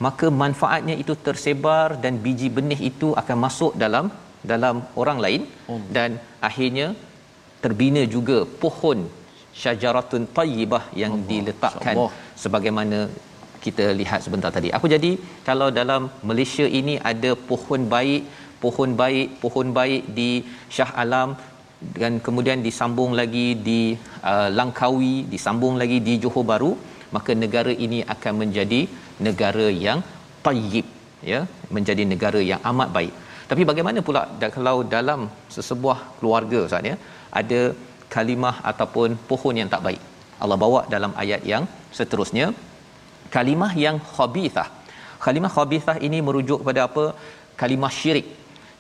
maka 0.06 0.28
manfaatnya 0.44 0.96
itu 1.04 1.14
tersebar 1.26 1.88
dan 2.04 2.14
biji 2.26 2.50
benih 2.58 2.80
itu 2.92 3.10
akan 3.22 3.38
masuk 3.46 3.74
dalam 3.84 4.06
dalam 4.52 4.76
orang 5.02 5.20
lain 5.26 5.42
Oh. 5.72 5.80
dan 5.96 6.12
akhirnya 6.48 6.88
terbina 7.64 8.04
juga 8.16 8.38
pohon 8.62 9.00
syajaratun 9.64 10.24
tayyibah 10.38 10.84
yang 11.02 11.14
Allah, 11.16 11.28
diletakkan 11.32 11.96
insya-Allah. 11.96 12.40
sebagaimana 12.44 13.00
kita 13.66 13.86
lihat 14.00 14.20
sebentar 14.26 14.50
tadi. 14.56 14.70
Apa 14.78 14.88
jadi 14.94 15.12
kalau 15.50 15.68
dalam 15.80 16.10
Malaysia 16.30 16.66
ini 16.80 16.96
ada 17.12 17.32
pohon 17.50 17.82
baik, 17.96 18.24
pohon 18.64 18.92
baik, 19.02 19.28
pohon 19.44 19.68
baik 19.78 20.04
di 20.18 20.30
Shah 20.76 20.92
Alam 21.04 21.30
dan 22.00 22.22
kemudian 22.26 22.60
disambung 22.68 23.12
lagi 23.20 23.48
di 23.68 23.82
uh, 24.32 24.50
Langkawi, 24.58 25.16
disambung 25.34 25.76
lagi 25.82 25.98
di 26.08 26.14
Johor 26.24 26.46
Bahru, 26.50 26.72
maka 27.16 27.32
negara 27.44 27.74
ini 27.86 28.00
akan 28.14 28.34
menjadi 28.42 28.82
negara 29.28 29.68
yang 29.86 30.00
tayyib, 30.46 30.86
ya, 31.32 31.40
menjadi 31.76 32.06
negara 32.14 32.42
yang 32.52 32.62
amat 32.72 32.90
baik. 32.98 33.14
Tapi 33.50 33.64
bagaimana 33.70 34.00
pula 34.08 34.22
kalau 34.58 34.78
dalam 34.96 35.22
sesebuah 35.56 35.98
keluarga 36.18 36.60
Ustaz 36.68 36.90
ya, 36.92 36.96
ada 37.40 37.62
kalimah 38.16 38.56
ataupun 38.72 39.18
pohon 39.30 39.58
yang 39.62 39.72
tak 39.74 39.84
baik. 39.88 40.02
Allah 40.44 40.58
bawa 40.64 40.80
dalam 40.94 41.12
ayat 41.24 41.42
yang 41.52 41.64
seterusnya 41.98 42.46
kalimah 43.36 43.72
yang 43.86 43.98
khabithah. 44.16 44.68
Kalimah 45.26 45.52
khabithah 45.58 45.98
ini 46.08 46.20
merujuk 46.28 46.60
kepada 46.62 46.82
apa? 46.88 47.04
Kalimah 47.62 47.92
syirik 48.00 48.28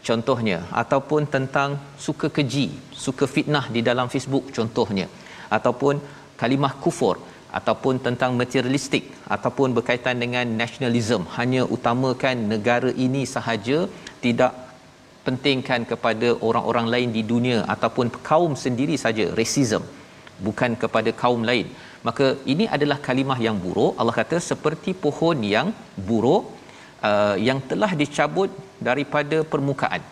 contohnya 0.08 0.58
ataupun 0.81 1.22
tentang 1.36 1.70
suka 2.05 2.27
keji, 2.38 2.67
suka 3.05 3.25
fitnah 3.34 3.65
di 3.75 3.81
dalam 3.89 4.08
Facebook 4.13 4.46
contohnya. 4.58 5.08
Ataupun 5.58 5.96
kalimah 6.41 6.74
kufur 6.84 7.15
ataupun 7.60 7.96
tentang 8.05 8.31
materialistik 8.41 9.05
ataupun 9.36 9.75
berkaitan 9.77 10.17
dengan 10.24 10.46
nationalism 10.62 11.22
hanya 11.38 11.62
utamakan 11.75 12.36
negara 12.53 12.91
ini 13.05 13.24
sahaja 13.36 13.79
tidak 14.25 14.51
pentingkan 15.25 15.81
kepada 15.91 16.29
orang-orang 16.48 16.88
lain 16.93 17.10
di 17.17 17.24
dunia 17.31 17.58
ataupun 17.74 18.08
kaum 18.29 18.53
sendiri 18.65 18.96
saja 19.05 19.25
racism. 19.39 19.84
Bukan 20.46 20.72
kepada 20.84 21.10
kaum 21.22 21.41
lain. 21.50 21.67
Maka 22.08 22.27
ini 22.51 22.65
adalah 22.75 22.98
kalimah 23.08 23.38
yang 23.48 23.58
buruk. 23.63 23.91
Allah 24.00 24.15
kata 24.20 24.38
seperti 24.51 24.91
pohon 25.03 25.38
yang 25.55 25.67
buruk 26.10 26.43
uh, 27.10 27.36
yang 27.48 27.60
telah 27.72 27.91
dicabut 28.01 28.51
daripada 28.88 29.39
permukaan. 29.53 30.03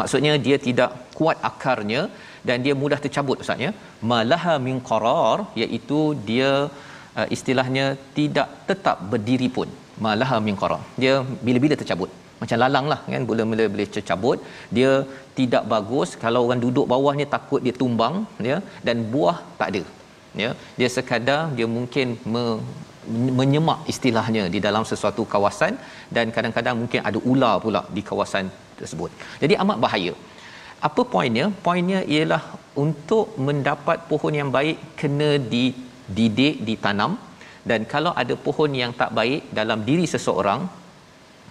Maksudnya 0.00 0.34
dia 0.46 0.56
tidak 0.66 0.90
kuat 1.18 1.38
akarnya 1.50 2.02
dan 2.48 2.58
dia 2.64 2.74
mudah 2.82 2.98
tercabut 3.04 3.42
ustaz 3.44 3.64
ya. 3.66 3.70
Malaha 4.12 4.54
min 4.66 4.76
qarar 4.90 5.38
iaitu 5.62 6.00
dia 6.30 6.50
uh, 7.18 7.28
istilahnya 7.36 7.86
tidak 8.18 8.48
tetap 8.70 8.98
berdiri 9.12 9.48
pun. 9.56 9.68
Malaha 10.06 10.36
min 10.46 10.56
qarar. 10.62 10.82
Dia 11.02 11.14
bila-bila 11.46 11.76
tercabut. 11.82 12.10
Macam 12.42 12.58
lalang 12.62 12.86
lah 12.92 13.00
kan? 13.12 13.24
Bila-bila 13.28 13.64
boleh 13.74 13.88
tercabut. 13.96 14.38
Dia 14.76 14.92
tidak 15.38 15.64
bagus. 15.74 16.10
Kalau 16.22 16.40
orang 16.46 16.62
duduk 16.64 16.86
bawahnya 16.92 17.26
takut 17.34 17.60
dia 17.66 17.74
tumbang 17.82 18.14
ya 18.50 18.56
dan 18.86 18.96
buah 19.12 19.36
tak 19.60 19.68
ada 19.72 19.82
ya. 20.42 20.50
Dia 20.78 20.88
sekadar 20.96 21.42
dia 21.58 21.68
mungkin 21.76 22.16
me, 22.32 22.44
menyemak 23.38 23.78
istilahnya 23.92 24.42
di 24.54 24.58
dalam 24.66 24.84
sesuatu 24.90 25.22
kawasan 25.32 25.74
dan 26.16 26.26
kadang-kadang 26.36 26.76
mungkin 26.82 27.00
ada 27.08 27.18
ular 27.32 27.54
pula 27.64 27.82
di 27.96 28.02
kawasan 28.10 28.46
tersebut. 28.78 29.10
Jadi 29.42 29.56
amat 29.62 29.78
bahaya. 29.84 30.14
Apa 30.88 31.02
poinnya? 31.14 31.46
Poinnya 31.66 32.00
ialah 32.14 32.42
untuk 32.84 33.26
mendapat 33.48 33.98
pohon 34.10 34.34
yang 34.40 34.50
baik 34.56 34.78
kena 35.00 35.30
dididik 35.52 36.56
ditanam. 36.68 37.12
Dan 37.70 37.80
kalau 37.92 38.12
ada 38.22 38.34
pohon 38.46 38.70
yang 38.82 38.92
tak 39.00 39.10
baik 39.18 39.42
dalam 39.58 39.80
diri 39.88 40.06
seseorang 40.14 40.62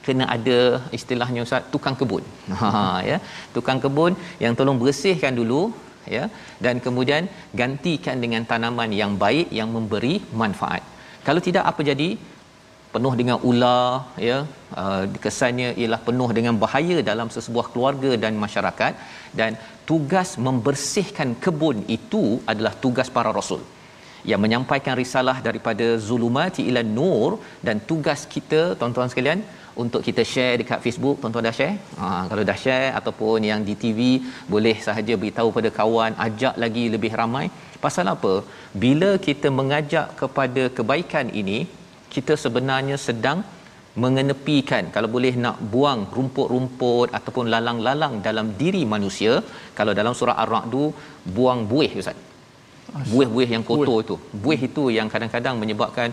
kena 0.06 0.26
ada 0.36 0.60
istilahnya 0.98 1.46
ustaz 1.48 1.70
tukang 1.74 1.96
kebun. 2.00 2.26
Ha 2.62 2.72
ya, 3.10 3.18
tukang 3.56 3.80
kebun 3.84 4.14
yang 4.44 4.54
tolong 4.60 4.80
bersihkan 4.84 5.36
dulu 5.40 5.62
ya. 6.16 6.24
Dan 6.66 6.84
kemudian 6.86 7.32
gantikan 7.62 8.20
dengan 8.24 8.44
tanaman 8.52 8.92
yang 9.02 9.14
baik 9.24 9.48
yang 9.60 9.72
memberi 9.76 10.16
manfaat. 10.42 10.84
Kalau 11.28 11.42
tidak 11.48 11.64
apa 11.72 11.82
jadi? 11.92 12.10
penuh 12.94 13.14
dengan 13.20 13.38
ular 13.50 14.12
ya. 14.30 14.38
Uh, 14.82 15.04
kesannya 15.26 15.70
ialah 15.82 16.00
penuh 16.08 16.30
dengan 16.38 16.56
bahaya 16.64 16.98
dalam 17.12 17.28
sesebuah 17.36 17.68
keluarga 17.74 18.12
dan 18.24 18.36
masyarakat. 18.46 18.94
Dan 19.40 19.52
tugas 19.90 20.30
membersihkan 20.48 21.30
kebun 21.44 21.78
itu 21.98 22.24
adalah 22.52 22.74
tugas 22.84 23.10
para 23.18 23.32
rasul. 23.40 23.62
Yang 24.32 24.42
menyampaikan 24.46 24.96
risalah 25.04 25.38
daripada 25.48 25.88
zulumati 26.08 26.62
ila 26.70 26.84
nur 26.98 27.32
dan 27.68 27.78
tugas 27.92 28.22
kita 28.34 28.62
tuan-tuan 28.80 29.10
sekalian 29.12 29.42
untuk 29.84 30.02
kita 30.08 30.24
share 30.32 30.56
dekat 30.62 30.80
Facebook 30.86 31.18
tuan-tuan 31.22 31.48
dah 31.48 31.56
share? 31.60 31.76
Ha, 32.02 32.08
kalau 32.30 32.44
dah 32.50 32.58
share 32.64 32.90
ataupun 33.00 33.48
yang 33.50 33.62
di 33.68 33.76
TV 33.84 34.00
boleh 34.54 34.76
sahaja 34.88 35.16
beritahu 35.22 35.50
pada 35.58 35.70
kawan 35.80 36.14
ajak 36.28 36.56
lagi 36.64 36.86
lebih 36.96 37.12
ramai. 37.22 37.46
Pasal 37.86 38.08
apa? 38.16 38.34
Bila 38.84 39.12
kita 39.28 39.50
mengajak 39.60 40.08
kepada 40.22 40.64
kebaikan 40.78 41.30
ini 41.42 41.60
kita 42.16 42.36
sebenarnya 42.44 42.98
sedang 43.08 43.40
mengenepikan. 44.04 44.84
Kalau 44.96 45.10
boleh 45.16 45.34
nak 45.44 45.58
buang 45.74 46.02
rumput-rumput 46.16 47.08
ataupun 47.18 47.48
lalang-lalang 47.54 48.14
dalam 48.28 48.56
diri 48.62 48.84
manusia 48.94 49.34
kalau 49.80 49.94
dalam 50.00 50.14
surah 50.20 50.38
ar-ra'd 50.44 50.76
buang 51.38 51.62
buih 51.72 51.92
ustaz. 52.02 52.20
Buih-buih 53.12 53.50
yang 53.56 53.64
kotor 53.64 53.88
buih. 53.88 54.06
itu. 54.06 54.16
Buih 54.44 54.62
itu 54.70 54.84
yang 54.98 55.08
kadang-kadang 55.14 55.56
menyebabkan 55.62 56.10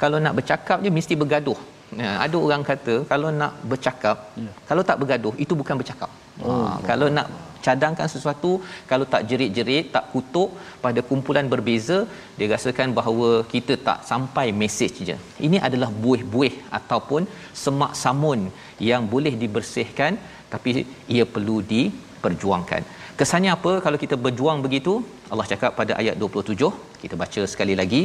kalau 0.00 0.18
nak 0.24 0.34
bercakap 0.38 0.78
je 0.84 0.90
mesti 0.98 1.14
bergaduh 1.22 1.58
Ya, 2.00 2.12
ada 2.24 2.36
orang 2.46 2.62
kata 2.68 2.94
kalau 3.10 3.28
nak 3.40 3.52
bercakap, 3.70 4.16
ya. 4.44 4.52
kalau 4.68 4.82
tak 4.88 4.98
bergaduh 5.00 5.34
itu 5.44 5.54
bukan 5.60 5.76
bercakap. 5.80 6.10
Oh, 6.42 6.66
ha, 6.66 6.82
kalau 6.88 7.06
nak 7.16 7.28
cadangkan 7.66 8.08
sesuatu, 8.14 8.50
kalau 8.90 9.06
tak 9.12 9.22
jerit-jerit, 9.30 9.84
tak 9.94 10.04
kutuk 10.12 10.50
pada 10.84 11.00
kumpulan 11.08 11.46
berbeza, 11.52 11.98
dia 12.38 12.48
rasakan 12.54 12.90
bahawa 12.98 13.28
kita 13.52 13.74
tak 13.88 14.00
sampai 14.10 14.46
mesej 14.60 14.94
je. 15.08 15.16
Ini 15.46 15.60
adalah 15.68 15.90
buih-buih 16.04 16.54
ataupun 16.78 17.24
semak 17.64 17.94
samun 18.02 18.42
yang 18.90 19.04
boleh 19.14 19.34
dibersihkan 19.42 20.14
tapi 20.52 20.70
ia 21.16 21.24
perlu 21.34 21.56
diperjuangkan. 21.72 22.82
Kesannya 23.20 23.50
apa 23.56 23.72
kalau 23.84 23.98
kita 24.04 24.16
berjuang 24.24 24.60
begitu? 24.66 24.92
Allah 25.32 25.46
cakap 25.52 25.70
pada 25.80 25.92
ayat 26.00 26.14
27, 26.22 26.70
kita 27.02 27.14
baca 27.22 27.42
sekali 27.52 27.74
lagi. 27.80 28.02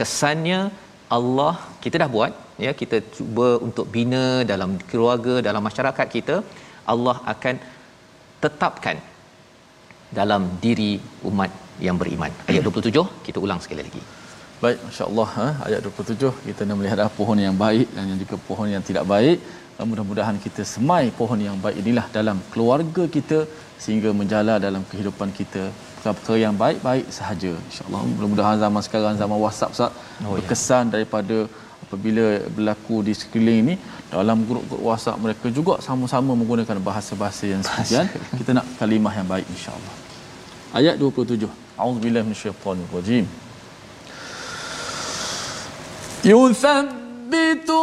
Kesannya 0.00 0.58
Allah 1.16 1.54
kita 1.84 1.96
dah 2.02 2.10
buat 2.16 2.32
ya 2.64 2.72
kita 2.80 2.98
cuba 3.16 3.48
untuk 3.66 3.86
bina 3.96 4.24
dalam 4.52 4.70
keluarga 4.90 5.34
dalam 5.48 5.62
masyarakat 5.68 6.06
kita 6.16 6.36
Allah 6.92 7.16
akan 7.34 7.56
tetapkan 8.44 8.98
dalam 10.18 10.42
diri 10.64 10.92
umat 11.30 11.52
yang 11.86 11.96
beriman 12.02 12.32
ayat 12.50 12.62
27 12.70 13.06
kita 13.26 13.38
ulang 13.46 13.60
sekali 13.64 13.82
lagi 13.86 14.02
baik 14.62 14.78
masya-Allah 14.86 15.28
ha? 15.38 15.48
ayat 15.68 15.80
27 15.86 16.30
kita 16.48 16.62
nak 16.68 16.76
melihat 16.80 17.00
pohon 17.20 17.38
yang 17.46 17.56
baik 17.64 17.88
dan 17.96 18.14
juga 18.22 18.36
pohon 18.48 18.68
yang 18.74 18.84
tidak 18.90 19.04
baik 19.14 19.38
mudah-mudahan 19.90 20.36
kita 20.44 20.62
semai 20.74 21.04
pohon 21.18 21.40
yang 21.48 21.58
baik 21.64 21.76
inilah 21.82 22.06
dalam 22.16 22.38
keluarga 22.52 23.04
kita 23.16 23.38
sehingga 23.84 24.10
menjala 24.20 24.54
dalam 24.66 24.82
kehidupan 24.90 25.30
kita 25.40 25.64
perkara 26.16 26.38
yang 26.46 26.54
baik-baik 26.62 27.06
sahaja 27.18 27.52
insyaallah 27.68 28.02
mudah-mudahan 28.10 28.58
zaman 28.64 28.82
sekarang 28.86 29.16
zaman 29.22 29.38
WhatsApp 29.44 29.74
Ustaz 29.76 29.92
oh, 30.26 30.34
ya. 30.34 30.36
berkesan 30.38 30.84
ya. 30.88 30.92
daripada 30.94 31.36
apabila 31.88 32.44
berlaku 32.52 33.00
di 33.00 33.16
sekeliling 33.16 33.58
ini 33.64 33.74
dalam 34.12 34.44
grup-grup 34.44 34.84
WhatsApp 34.84 35.16
mereka 35.16 35.48
juga 35.48 35.80
sama-sama 35.80 36.36
menggunakan 36.36 36.76
bahasa-bahasa 36.84 37.48
yang 37.48 37.64
sekian. 37.64 38.04
Kita 38.38 38.52
nak 38.52 38.68
kalimah 38.76 39.16
yang 39.16 39.24
baik 39.24 39.48
insyaallah. 39.48 39.94
Ayat 40.76 41.00
27 41.00 41.48
auzubillahi 41.80 42.28
minasyaitanir 42.28 42.92
rajim 42.92 43.24
yuthabbitu 46.28 47.80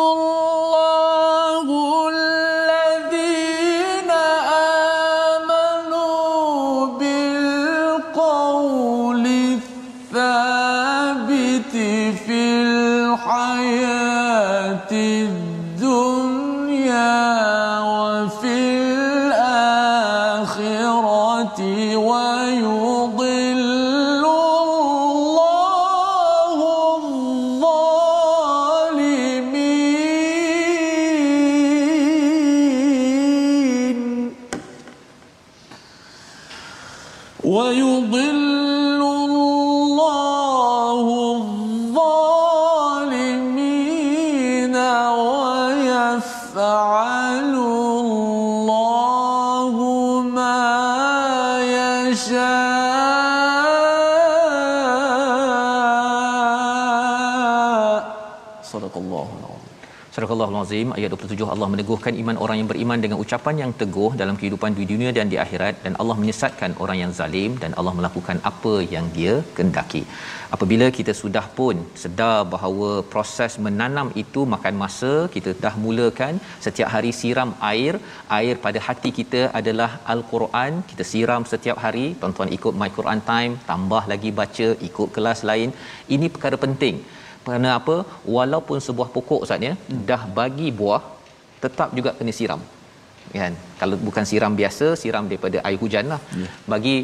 Azim 60.61 60.89
ayat 60.97 61.09
27 61.15 61.47
Allah 61.53 61.67
meneguhkan 61.73 62.13
iman 62.21 62.37
orang 62.43 62.57
yang 62.59 62.69
beriman 62.71 62.99
dengan 63.03 63.17
ucapan 63.23 63.55
yang 63.61 63.71
teguh 63.81 64.11
dalam 64.21 64.35
kehidupan 64.39 64.71
di 64.79 64.85
dunia 64.91 65.11
dan 65.17 65.27
di 65.33 65.37
akhirat. 65.43 65.75
Dan 65.85 65.93
Allah 66.01 66.15
menyesatkan 66.21 66.71
orang 66.83 66.97
yang 67.01 67.11
zalim 67.19 67.51
dan 67.63 67.73
Allah 67.79 67.93
melakukan 67.99 68.39
apa 68.51 68.73
yang 68.93 69.07
dia 69.17 69.35
kendaki. 69.57 70.03
Apabila 70.55 70.87
kita 70.97 71.13
sudah 71.21 71.45
pun 71.57 71.75
sedar 72.03 72.37
bahawa 72.53 72.89
proses 73.13 73.53
menanam 73.65 74.09
itu 74.23 74.41
makan 74.53 74.75
masa, 74.83 75.13
kita 75.35 75.51
dah 75.63 75.73
mulakan 75.85 76.35
setiap 76.65 76.89
hari 76.95 77.11
siram 77.19 77.51
air, 77.71 77.93
air 78.39 78.55
pada 78.65 78.79
hati 78.87 79.11
kita 79.19 79.41
adalah 79.59 79.91
al-Quran, 80.13 80.73
kita 80.91 81.05
siram 81.11 81.43
setiap 81.53 81.79
hari, 81.85 82.07
tuan-tuan 82.21 82.51
ikut 82.59 82.73
My 82.83 82.91
Quran 82.97 83.21
Time, 83.31 83.53
tambah 83.71 84.03
lagi 84.13 84.31
baca, 84.41 84.69
ikut 84.89 85.09
kelas 85.17 85.41
lain. 85.51 85.71
Ini 86.17 86.27
perkara 86.35 86.59
penting 86.67 86.97
kerana 87.45 87.69
apa? 87.79 87.95
Walaupun 88.37 88.77
sebuah 88.87 89.09
pokok 89.15 89.41
ustaz 89.45 89.67
ya 89.69 89.73
hmm. 89.75 90.01
dah 90.09 90.21
bagi 90.39 90.69
buah 90.79 91.03
tetap 91.63 91.89
juga 91.97 92.11
kena 92.19 92.33
siram. 92.39 92.61
Kan? 93.39 93.53
Kalau 93.79 93.95
bukan 94.07 94.25
siram 94.29 94.53
biasa 94.59 94.87
siram 95.01 95.25
daripada 95.31 95.57
air 95.67 95.79
hujan 95.83 96.05
lah. 96.13 96.19
Yeah. 96.41 96.51
bagi 96.73 96.95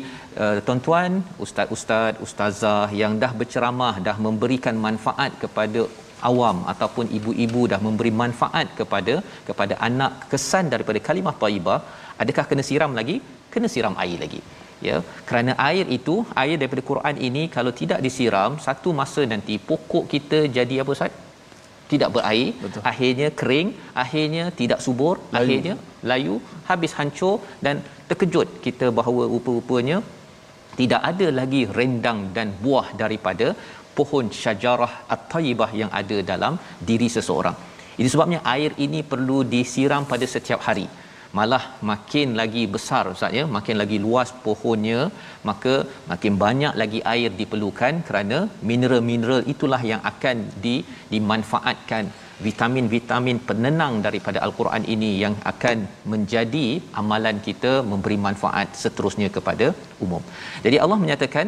uh, 0.43 0.57
tuan-tuan 0.65 1.11
ustaz-ustaz 1.45 2.21
ustazah 2.25 2.87
yang 3.01 3.13
dah 3.23 3.31
berceramah 3.39 3.95
dah 4.07 4.17
memberikan 4.27 4.77
manfaat 4.87 5.33
kepada 5.43 5.83
awam 6.29 6.57
ataupun 6.73 7.05
ibu-ibu 7.17 7.61
dah 7.73 7.79
memberi 7.87 8.11
manfaat 8.23 8.67
kepada 8.79 9.15
kepada 9.49 9.75
anak 9.89 10.13
kesan 10.31 10.65
daripada 10.73 11.01
kalimah 11.07 11.35
thayyibah 11.43 11.79
adakah 12.23 12.45
kena 12.51 12.65
siram 12.69 12.93
lagi? 13.01 13.17
Kena 13.53 13.69
siram 13.73 13.95
air 14.03 14.19
lagi 14.25 14.41
ya 14.87 14.97
kerana 15.27 15.51
air 15.69 15.85
itu 15.97 16.15
air 16.43 16.55
daripada 16.61 16.83
Quran 16.89 17.15
ini 17.27 17.43
kalau 17.55 17.71
tidak 17.81 17.99
disiram 18.05 18.53
satu 18.67 18.89
masa 18.99 19.23
nanti 19.33 19.55
pokok 19.69 20.05
kita 20.13 20.39
jadi 20.57 20.77
apa 20.83 20.93
Ustaz? 20.97 21.13
Tidak 21.91 22.09
berair 22.15 22.49
Betul. 22.63 22.81
akhirnya 22.91 23.29
kering 23.39 23.69
akhirnya 24.03 24.43
tidak 24.59 24.79
subur 24.85 25.15
layu. 25.19 25.39
akhirnya 25.39 25.73
layu 26.11 26.35
habis 26.69 26.93
hancur 26.99 27.35
dan 27.65 27.75
terkejut. 28.09 28.47
Kita 28.65 28.87
bahawa 28.99 29.23
rupa-rupanya. 29.33 29.99
Tidak 30.79 31.01
ada 31.11 31.27
lagi 31.39 31.61
rendang 31.77 32.19
dan 32.35 32.47
buah 32.63 32.87
daripada 33.01 33.47
pohon 33.97 34.25
syajarah 34.41 34.93
at-tayyibah 35.13 35.71
yang 35.81 35.91
ada 35.99 36.17
dalam 36.31 36.53
diri 36.89 37.07
seseorang. 37.15 37.57
Itu 37.99 38.09
sebabnya 38.13 38.39
air 38.53 38.71
ini 38.85 38.99
perlu 39.11 39.37
disiram 39.53 40.03
pada 40.11 40.25
setiap 40.33 40.61
hari 40.67 40.85
malah 41.37 41.63
makin 41.89 42.29
lagi 42.39 42.63
besar 42.75 43.03
ustaz 43.13 43.37
ya 43.39 43.43
makin 43.57 43.77
lagi 43.81 43.97
luas 44.05 44.29
pohonnya 44.45 45.01
maka 45.49 45.75
makin 46.11 46.33
banyak 46.43 46.73
lagi 46.81 46.99
air 47.13 47.31
diperlukan 47.41 48.03
kerana 48.07 48.39
mineral-mineral 48.71 49.41
itulah 49.53 49.81
yang 49.91 50.01
akan 50.11 50.37
di 50.65 50.75
dimanfaatkan 51.13 52.05
vitamin-vitamin 52.47 53.39
penenang 53.49 53.95
daripada 54.05 54.39
al-Quran 54.45 54.83
ini 54.93 55.11
yang 55.23 55.35
akan 55.51 55.77
menjadi 56.13 56.67
amalan 57.01 57.37
kita 57.47 57.73
memberi 57.91 58.17
manfaat 58.27 58.69
seterusnya 58.83 59.29
kepada 59.35 59.67
umum. 60.05 60.23
Jadi 60.65 60.77
Allah 60.83 60.99
menyatakan 61.03 61.47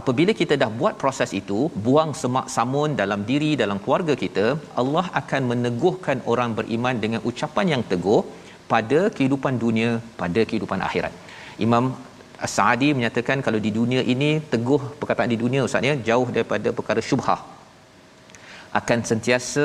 apabila 0.00 0.32
kita 0.40 0.54
dah 0.62 0.70
buat 0.80 0.94
proses 1.02 1.30
itu 1.40 1.60
buang 1.86 2.10
semak 2.22 2.48
samun 2.56 2.92
dalam 3.02 3.22
diri 3.30 3.50
dalam 3.62 3.78
keluarga 3.84 4.14
kita 4.24 4.46
Allah 4.82 5.06
akan 5.20 5.42
meneguhkan 5.52 6.20
orang 6.32 6.52
beriman 6.58 6.96
dengan 7.04 7.22
ucapan 7.30 7.68
yang 7.74 7.84
teguh 7.92 8.20
pada 8.72 9.00
kehidupan 9.16 9.54
dunia 9.64 9.90
pada 10.20 10.40
kehidupan 10.50 10.80
akhirat. 10.88 11.14
Imam 11.66 11.84
As-Sa'di 12.46 12.88
menyatakan 12.98 13.38
kalau 13.46 13.60
di 13.66 13.70
dunia 13.78 14.02
ini 14.14 14.30
teguh 14.52 14.82
perkataan 15.00 15.30
di 15.34 15.38
dunia 15.44 15.60
ustaz 15.68 15.88
ya 15.90 15.94
jauh 16.08 16.28
daripada 16.36 16.68
perkara 16.78 17.02
syubhah. 17.08 17.40
Akan 18.80 19.00
sentiasa 19.10 19.64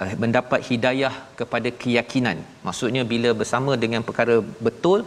uh, 0.00 0.14
mendapat 0.22 0.60
hidayah 0.68 1.14
kepada 1.40 1.68
keyakinan. 1.82 2.38
Maksudnya 2.66 3.02
bila 3.12 3.32
bersama 3.40 3.72
dengan 3.84 4.02
perkara 4.08 4.36
betul 4.68 4.98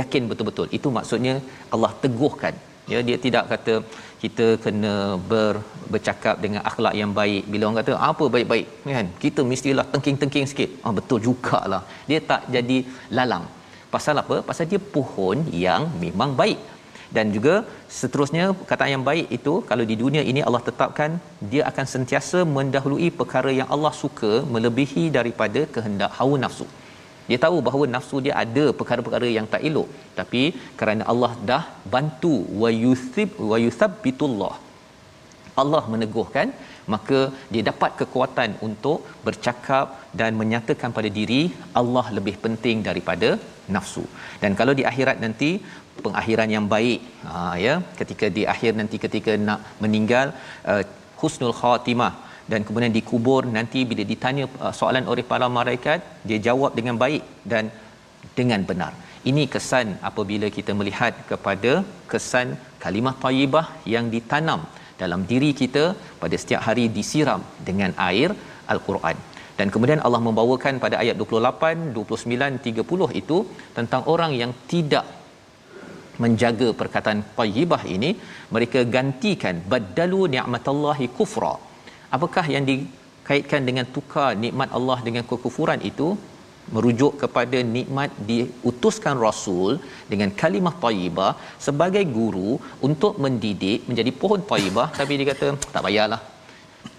yakin 0.00 0.24
betul-betul. 0.30 0.68
Itu 0.78 0.88
maksudnya 0.98 1.34
Allah 1.74 1.92
teguhkan 2.04 2.56
ya 2.92 2.98
dia 3.08 3.16
tidak 3.24 3.44
kata 3.52 3.74
kita 4.22 4.46
kena 4.64 4.94
ber, 5.30 5.54
bercakap 5.92 6.36
dengan 6.44 6.62
akhlak 6.70 6.94
yang 7.00 7.10
baik. 7.18 7.42
Bila 7.52 7.62
orang 7.66 7.78
kata 7.80 7.94
apa 8.10 8.24
baik-baik? 8.34 8.66
Kan 8.96 9.08
kita 9.24 9.40
mestilah 9.50 9.86
tengking-tengking 9.92 10.46
sikit. 10.52 10.70
Ah 10.84 10.92
betul 10.98 11.18
jugalah. 11.26 11.82
Dia 12.10 12.20
tak 12.30 12.44
jadi 12.56 12.78
lalang. 13.16 13.44
Pasal 13.94 14.22
apa? 14.22 14.36
Pasal 14.48 14.66
dia 14.70 14.80
pohon 14.94 15.40
yang 15.64 15.82
memang 16.04 16.32
baik. 16.40 16.60
Dan 17.16 17.26
juga 17.34 17.54
seterusnya 17.96 18.44
perkataan 18.60 18.92
yang 18.94 19.04
baik 19.08 19.26
itu 19.36 19.52
kalau 19.70 19.84
di 19.90 19.96
dunia 20.02 20.22
ini 20.30 20.40
Allah 20.46 20.62
tetapkan 20.68 21.10
dia 21.52 21.62
akan 21.70 21.86
sentiasa 21.92 22.38
mendahului 22.56 23.10
perkara 23.20 23.50
yang 23.60 23.68
Allah 23.74 23.92
suka 24.02 24.32
melebihi 24.54 25.04
daripada 25.18 25.60
kehendak 25.74 26.10
hawa 26.18 26.38
nafsu 26.44 26.66
dia 27.28 27.38
tahu 27.44 27.58
bahawa 27.66 27.84
nafsu 27.94 28.18
dia 28.26 28.34
ada 28.44 28.64
perkara-perkara 28.78 29.28
yang 29.36 29.46
tak 29.52 29.64
elok. 29.68 29.88
Tapi 30.18 30.42
kerana 30.80 31.02
Allah 31.12 31.32
dah 31.50 31.62
bantu 31.94 32.34
wa 32.62 32.70
yuthib 32.84 33.30
wa 33.50 33.58
yuthabbitullah 33.64 34.54
Allah 35.62 35.82
meneguhkan 35.92 36.48
maka 36.92 37.18
dia 37.52 37.62
dapat 37.70 37.90
kekuatan 38.00 38.50
untuk 38.66 38.98
bercakap 39.26 39.86
dan 40.20 40.30
menyatakan 40.40 40.90
pada 40.96 41.10
diri 41.18 41.42
Allah 41.80 42.06
lebih 42.16 42.36
penting 42.44 42.78
daripada 42.88 43.30
nafsu. 43.74 44.04
Dan 44.42 44.52
kalau 44.60 44.74
di 44.80 44.84
akhirat 44.90 45.18
nanti 45.24 45.50
pengakhiran 46.04 46.50
yang 46.56 46.66
baik 46.74 47.00
ha 47.30 47.54
ya 47.64 47.74
ketika 48.00 48.28
di 48.36 48.42
akhir 48.54 48.72
nanti 48.80 48.96
ketika 49.04 49.32
nak 49.48 49.60
meninggal 49.82 50.26
uh, 50.72 50.82
husnul 51.20 51.54
khatimah 51.60 52.12
dan 52.52 52.60
kemudian 52.66 52.92
dikubur 52.98 53.42
nanti 53.56 53.80
bila 53.90 54.04
ditanya 54.12 54.44
uh, 54.64 54.74
soalan 54.80 55.04
oleh 55.12 55.24
para 55.32 55.46
malaikat 55.58 56.00
dia 56.28 56.38
jawab 56.48 56.72
dengan 56.78 56.96
baik 57.02 57.22
dan 57.52 57.66
dengan 58.38 58.60
benar. 58.70 58.92
Ini 59.30 59.42
kesan 59.52 59.88
apabila 60.08 60.46
kita 60.56 60.72
melihat 60.78 61.14
kepada 61.30 61.72
kesan 62.12 62.48
kalimah 62.82 63.14
thayyibah 63.22 63.66
yang 63.94 64.06
ditanam 64.14 64.60
dalam 65.02 65.20
diri 65.30 65.50
kita 65.60 65.84
pada 66.22 66.36
setiap 66.42 66.60
hari 66.66 66.84
disiram 66.96 67.40
dengan 67.68 67.92
air 68.08 68.30
al-Quran. 68.74 69.16
Dan 69.58 69.68
kemudian 69.74 70.00
Allah 70.06 70.20
membawakan 70.28 70.76
pada 70.84 70.96
ayat 71.02 71.16
28 71.22 71.96
29 71.96 72.64
30 72.68 73.20
itu 73.22 73.36
tentang 73.76 74.02
orang 74.12 74.32
yang 74.40 74.52
tidak 74.72 75.06
menjaga 76.22 76.68
perkataan 76.80 77.20
tayyibah 77.38 77.82
ini. 77.96 78.10
Mereka 78.54 78.82
gantikan 78.96 79.56
badalu 79.72 80.20
ni'matallahi 80.34 81.06
kufra 81.18 81.54
apakah 82.16 82.46
yang 82.54 82.64
dikaitkan 82.70 83.62
dengan 83.68 83.86
tukar 83.96 84.30
nikmat 84.44 84.70
Allah 84.78 84.98
dengan 85.06 85.24
kekufuran 85.30 85.80
itu 85.90 86.08
merujuk 86.74 87.12
kepada 87.22 87.58
nikmat 87.76 88.10
diutuskan 88.28 89.16
rasul 89.24 89.70
dengan 90.12 90.30
kalimah 90.40 90.74
tayyibah 90.84 91.32
sebagai 91.66 92.04
guru 92.16 92.52
untuk 92.88 93.14
mendidik 93.24 93.80
menjadi 93.90 94.12
pohon 94.20 94.42
tayyibah? 94.52 94.88
Tapi 95.00 95.12
dia 95.20 95.28
kata 95.32 95.48
tak 95.74 95.82
payahlah. 95.86 96.20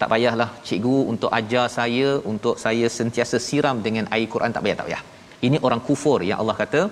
Tak 0.00 0.08
payahlah. 0.12 0.48
Cikgu 0.68 0.96
untuk 1.12 1.30
ajar 1.38 1.66
saya 1.78 2.08
untuk 2.32 2.56
saya 2.64 2.86
sentiasa 2.98 3.36
siram 3.48 3.76
dengan 3.86 4.06
air 4.14 4.28
Quran 4.34 4.54
tak 4.56 4.64
payah 4.64 4.78
tak 4.80 4.88
payah. 4.88 5.02
Ini 5.46 5.56
orang 5.66 5.80
kufur 5.88 6.18
yang 6.28 6.38
Allah 6.42 6.56
kata 6.62 6.82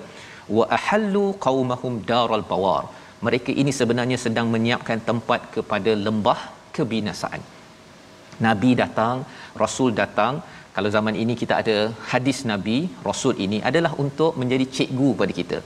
wa 0.57 0.65
ahallu 0.79 1.25
qaumahum 1.47 1.95
daral 2.11 2.45
bawar. 2.53 2.85
Mereka 3.27 3.51
ini 3.63 3.73
sebenarnya 3.81 4.19
sedang 4.25 4.49
menyiapkan 4.55 4.99
tempat 5.11 5.41
kepada 5.55 5.93
lembah 6.07 6.41
kebinasaan 6.77 7.54
nabi 8.47 8.73
datang 8.83 9.17
rasul 9.63 9.91
datang. 10.03 10.35
Kalau 10.77 10.91
zaman 10.97 11.15
ini 11.23 11.35
kita 11.41 11.55
ada 11.63 11.77
hadis 12.13 12.39
nabi 12.53 12.79
rasul 13.09 13.35
ini 13.45 13.59
adalah 13.71 13.93
untuk 14.05 14.33
menjadi 14.43 14.67
cikgu 14.77 15.11
pada 15.21 15.33
kita. 15.41 15.59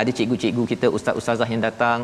Ada 0.00 0.10
cikgu-cikgu 0.18 0.64
kita 0.72 0.86
ustaz-ustazah 0.96 1.48
yang 1.52 1.62
datang. 1.68 2.00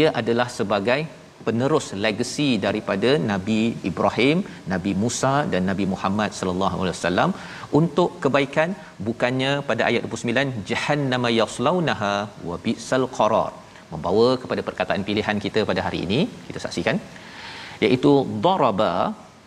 Ia 0.00 0.08
adalah 0.20 0.46
sebagai 0.58 1.00
penerus 1.46 1.86
legasi 2.04 2.48
daripada 2.64 3.10
Nabi 3.30 3.60
Ibrahim, 3.90 4.38
Nabi 4.72 4.92
Musa 5.02 5.32
dan 5.52 5.62
Nabi 5.70 5.84
Muhammad 5.92 6.30
sallallahu 6.38 6.76
alaihi 6.82 6.96
wasallam 6.96 7.30
untuk 7.80 8.10
kebaikan 8.24 8.70
bukannya 9.08 9.52
pada 9.70 9.82
ayat 9.88 10.04
29 10.08 10.66
jahannama 10.70 11.30
yaslaunaha 11.40 12.12
wa 12.50 12.58
bisal 12.66 13.08
qarar. 13.18 13.52
Membawa 13.92 14.28
kepada 14.42 14.62
perkataan 14.68 15.02
pilihan 15.08 15.38
kita 15.44 15.62
pada 15.70 15.82
hari 15.86 16.00
ini 16.06 16.20
kita 16.48 16.60
saksikan 16.66 16.98
iaitu 17.86 18.12
daraba 18.46 18.92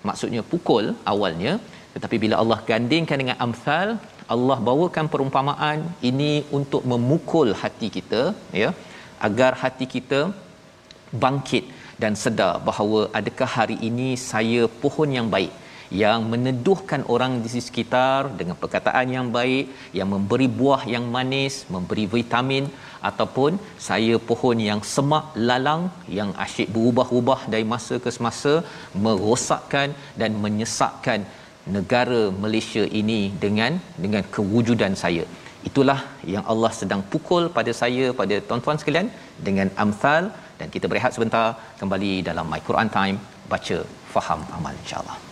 maksudnya 0.10 0.42
pukul 0.52 0.86
awalnya 1.13 1.54
tetapi 1.96 2.16
bila 2.24 2.36
Allah 2.42 2.60
gandingkan 2.70 3.20
dengan 3.22 3.38
amsal 3.46 3.88
Allah 4.36 4.58
bawakan 4.70 5.08
perumpamaan 5.13 5.80
ini 6.10 6.34
untuk 6.58 6.84
memukul 6.92 7.50
hati 7.62 7.89
kita 7.98 8.22
ya 8.62 8.70
agar 9.28 9.52
hati 9.63 9.86
kita 9.96 10.22
bangkit 11.24 11.66
dan 12.04 12.13
sedar 12.24 12.54
bahawa 12.70 13.02
adakah 13.20 13.50
hari 13.58 13.78
ini 13.89 14.10
saya 14.30 14.63
pohon 14.84 15.12
yang 15.18 15.28
baik 15.36 15.54
yang 16.04 16.20
meneduhkan 16.32 17.02
orang 17.13 17.34
di 17.44 17.62
sekitar 17.68 18.20
dengan 18.39 18.56
perkataan 18.62 19.08
yang 19.16 19.28
baik 19.38 19.66
yang 19.98 20.10
memberi 20.13 20.48
buah 20.60 20.82
yang 20.94 21.06
manis 21.16 21.56
memberi 21.76 22.06
vitamin 22.16 22.66
ataupun 23.10 23.52
saya 23.88 24.16
pohon 24.30 24.58
yang 24.70 24.82
semak 24.94 25.26
lalang 25.50 25.84
yang 26.18 26.30
asyik 26.46 26.70
berubah-ubah 26.76 27.39
dari 27.54 27.66
masa 27.74 27.98
ke 28.04 28.12
semasa 28.18 28.54
merosakkan 29.06 29.89
dan 30.22 30.34
menyesakkan 30.46 31.22
negara 31.76 32.22
Malaysia 32.44 32.84
ini 33.02 33.22
dengan 33.44 33.74
dengan 34.06 34.24
kewujudan 34.36 34.96
saya. 35.04 35.26
Itulah 35.70 36.00
yang 36.34 36.46
Allah 36.54 36.72
sedang 36.80 37.02
pukul 37.12 37.44
pada 37.58 37.74
saya 37.82 38.06
pada 38.22 38.38
tuan-tuan 38.48 38.80
sekalian 38.82 39.10
dengan 39.50 39.70
amsal. 39.84 40.24
Dan 40.60 40.70
kita 40.74 40.86
berehat 40.92 41.16
sebentar 41.16 41.46
kembali 41.82 42.13
dalam 42.30 42.48
my 42.54 42.62
Quran 42.70 42.89
time. 42.98 43.20
Baca 43.54 43.78
faham 44.16 44.42
amal 44.58 44.76
insyaallah 44.84 45.23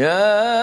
Ya 0.00 0.59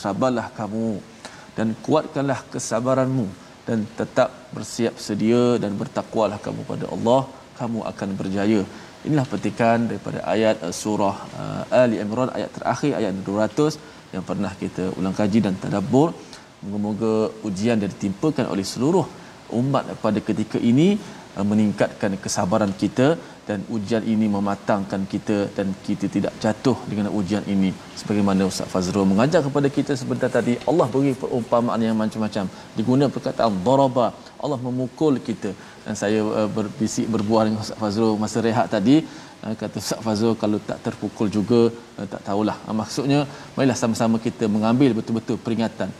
bersabarlah 0.00 0.48
kamu 0.58 0.90
dan 1.56 1.68
kuatkanlah 1.84 2.40
kesabaranmu 2.52 3.26
dan 3.68 3.78
tetap 3.98 4.28
bersiap 4.56 4.94
sedia 5.06 5.60
dan 5.62 5.72
bertakwalah 5.80 6.38
kamu 6.46 6.64
pada 6.70 6.86
Allah 6.94 7.20
kamu 7.60 7.80
akan 7.90 8.08
berjaya. 8.20 8.60
Inilah 9.06 9.26
petikan 9.32 9.78
daripada 9.90 10.18
ayat 10.34 10.56
uh, 10.64 10.72
surah 10.82 11.16
uh, 11.40 11.80
Ali 11.82 12.00
Imran 12.04 12.32
ayat 12.38 12.50
terakhir 12.56 12.92
ayat 13.00 13.12
200 13.28 14.16
yang 14.16 14.24
pernah 14.30 14.52
kita 14.62 14.84
ulang 14.96 15.16
kaji 15.20 15.38
dan 15.46 15.54
tadabbur. 15.62 16.08
Moga-moga 16.64 17.12
ujian 17.48 17.76
yang 17.82 17.92
ditimpakan 17.92 18.48
oleh 18.52 18.64
seluruh 18.72 19.04
umat 19.60 19.84
pada 20.04 20.20
ketika 20.28 20.56
ini 20.72 20.88
uh, 21.36 21.44
meningkatkan 21.52 22.16
kesabaran 22.24 22.72
kita 22.82 23.20
dan 23.48 23.58
ujian 23.76 24.04
ini 24.12 24.26
mematangkan 24.34 25.02
kita 25.12 25.36
dan 25.56 25.66
kita 25.86 26.06
tidak 26.16 26.32
jatuh 26.42 26.76
dengan 26.90 27.08
ujian 27.18 27.44
ini. 27.54 27.70
Sebagaimana 28.00 28.48
Ustaz 28.50 28.68
Fazrul 28.72 29.06
mengajar 29.12 29.40
kepada 29.46 29.68
kita 29.76 29.92
sebentar 30.02 30.30
tadi 30.36 30.54
Allah 30.70 30.86
beri 30.94 31.12
perumpamaan 31.22 31.80
yang 31.86 31.96
macam-macam. 32.02 32.44
Diguna 32.78 33.06
perkataan 33.16 33.58
daraba 33.68 34.06
Allah 34.44 34.60
memukul 34.66 35.16
kita. 35.28 35.50
Dan 35.86 35.94
saya 36.02 36.20
uh, 36.40 36.48
berbisik 36.58 37.06
berbual 37.14 37.42
dengan 37.48 37.60
Ustaz 37.64 37.80
Fazrul 37.82 38.14
masa 38.24 38.38
rehat 38.48 38.68
tadi. 38.76 38.96
Uh, 39.44 39.54
kata 39.62 39.76
Ustaz 39.84 40.00
Fazrul 40.06 40.36
kalau 40.42 40.60
tak 40.70 40.78
terpukul 40.86 41.30
juga 41.38 41.60
uh, 41.98 42.06
tak 42.14 42.22
tahulah. 42.28 42.56
Maksudnya 42.82 43.20
marilah 43.56 43.78
sama-sama 43.82 44.18
kita 44.28 44.46
mengambil 44.56 44.92
betul-betul 45.00 45.38
peringatan 45.46 45.90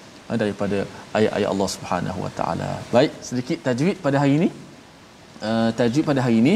daripada 0.42 0.78
ayat-ayat 1.18 1.48
Allah 1.52 1.70
Subhanahu 1.76 2.18
Wa 2.24 2.32
Taala. 2.38 2.68
Baik 2.96 3.12
sedikit 3.28 3.58
tajwid 3.68 3.96
pada 4.04 4.18
hari 4.22 4.34
ini. 4.40 4.48
Uh, 5.48 5.70
tajwid 5.78 6.04
pada 6.10 6.20
hari 6.24 6.38
ini 6.42 6.54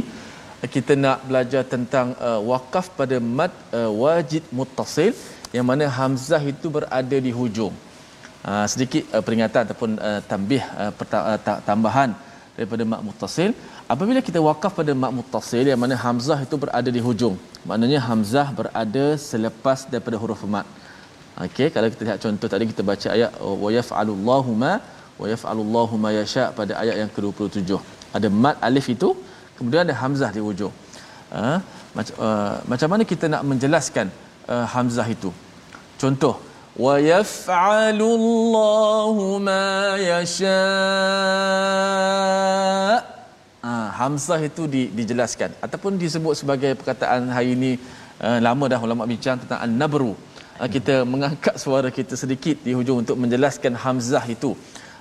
kita 0.74 0.92
nak 1.04 1.18
belajar 1.28 1.62
tentang 1.74 2.16
uh, 2.26 2.40
wakaf 2.50 2.86
pada 2.98 3.16
mad 3.38 3.52
uh, 3.78 3.90
wajid 4.02 4.44
muttasil 4.58 5.12
yang 5.56 5.66
mana 5.70 5.84
hamzah 5.98 6.42
itu 6.52 6.66
berada 6.76 7.16
di 7.26 7.32
hujung. 7.38 7.74
Uh, 8.44 8.66
sedikit 8.72 9.04
uh, 9.14 9.22
peringatan 9.26 9.60
ataupun 9.66 9.90
uh, 10.08 10.20
tambih 10.30 10.62
uh, 10.82 10.92
perta- 10.98 11.24
uh, 11.32 11.60
tambahan 11.68 12.10
daripada 12.56 12.82
mad 12.90 13.00
muttasil. 13.08 13.50
Apabila 13.92 14.20
kita 14.28 14.40
wakaf 14.48 14.72
pada 14.80 14.92
mad 15.02 15.12
muttasil 15.18 15.64
yang 15.70 15.80
mana 15.84 15.96
hamzah 16.04 16.38
itu 16.46 16.56
berada 16.64 16.90
di 16.96 17.00
hujung. 17.06 17.36
Maknanya 17.68 18.00
hamzah 18.08 18.46
berada 18.58 19.06
selepas 19.30 19.78
daripada 19.92 20.16
huruf 20.22 20.42
mad. 20.54 20.66
Okey, 21.44 21.68
kalau 21.74 21.88
kita 21.92 22.02
lihat 22.06 22.18
contoh 22.24 22.48
tadi 22.52 22.64
kita 22.72 22.82
baca 22.90 23.08
ayat 23.16 23.32
wa 23.62 23.70
yaf'alullahu 23.78 24.50
ma 24.62 24.72
wa 25.20 25.26
yaf'alullahu 25.32 25.94
ma 26.04 26.10
yasha 26.18 26.44
pada 26.58 26.72
ayat 26.82 26.96
yang 27.02 27.10
ke-27. 27.14 27.70
Ada 28.16 28.28
mad 28.42 28.56
alif 28.68 28.86
itu 28.96 29.10
kemudian 29.58 29.82
ada 29.86 29.94
hamzah 30.02 30.30
di 30.36 30.40
hujung 30.46 30.74
uh, 31.30 31.58
macam 31.96 32.14
uh, 32.26 32.54
macam 32.72 32.88
mana 32.92 33.02
kita 33.12 33.26
nak 33.32 33.42
menjelaskan 33.50 34.06
uh, 34.52 34.66
hamzah 34.74 35.06
itu? 35.16 35.30
Contoh 36.02 36.34
wa 36.84 36.94
yaf'alu 36.98 38.06
Allahu 38.18 39.26
ma 39.48 39.94
yasha. 40.10 40.60
Uh, 43.64 43.88
hamzah 43.98 44.40
itu 44.50 44.62
di, 44.74 44.82
dijelaskan. 44.98 45.50
Ataupun 45.64 45.96
disebut 46.02 46.34
sebagai 46.40 46.74
perkataan 46.80 47.30
hari 47.36 47.54
ini 47.56 47.72
uh, 48.26 48.38
lama 48.46 48.64
dah 48.72 48.80
ulama 48.86 49.06
bincang 49.12 49.38
tentang 49.42 49.60
an-nabru. 49.64 50.12
Uh, 50.60 50.68
kita 50.74 51.06
mengangkat 51.12 51.54
suara 51.62 51.88
kita 51.98 52.18
sedikit 52.22 52.58
di 52.66 52.74
hujung 52.76 53.06
untuk 53.06 53.16
menjelaskan 53.22 53.72
hamzah 53.84 54.24
itu. 54.36 54.52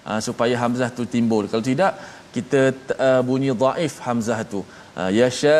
Uh, 0.07 0.19
supaya 0.27 0.55
hamzah 0.61 0.89
tu 0.97 1.03
timbul. 1.15 1.43
Kalau 1.51 1.63
tidak 1.71 1.91
kita 2.35 2.61
uh, 3.07 3.21
bunyi 3.29 3.51
dhaif 3.63 3.93
hamzah 4.05 4.39
tu. 4.53 4.61
Uh, 4.93 5.09
yasha 5.09 5.57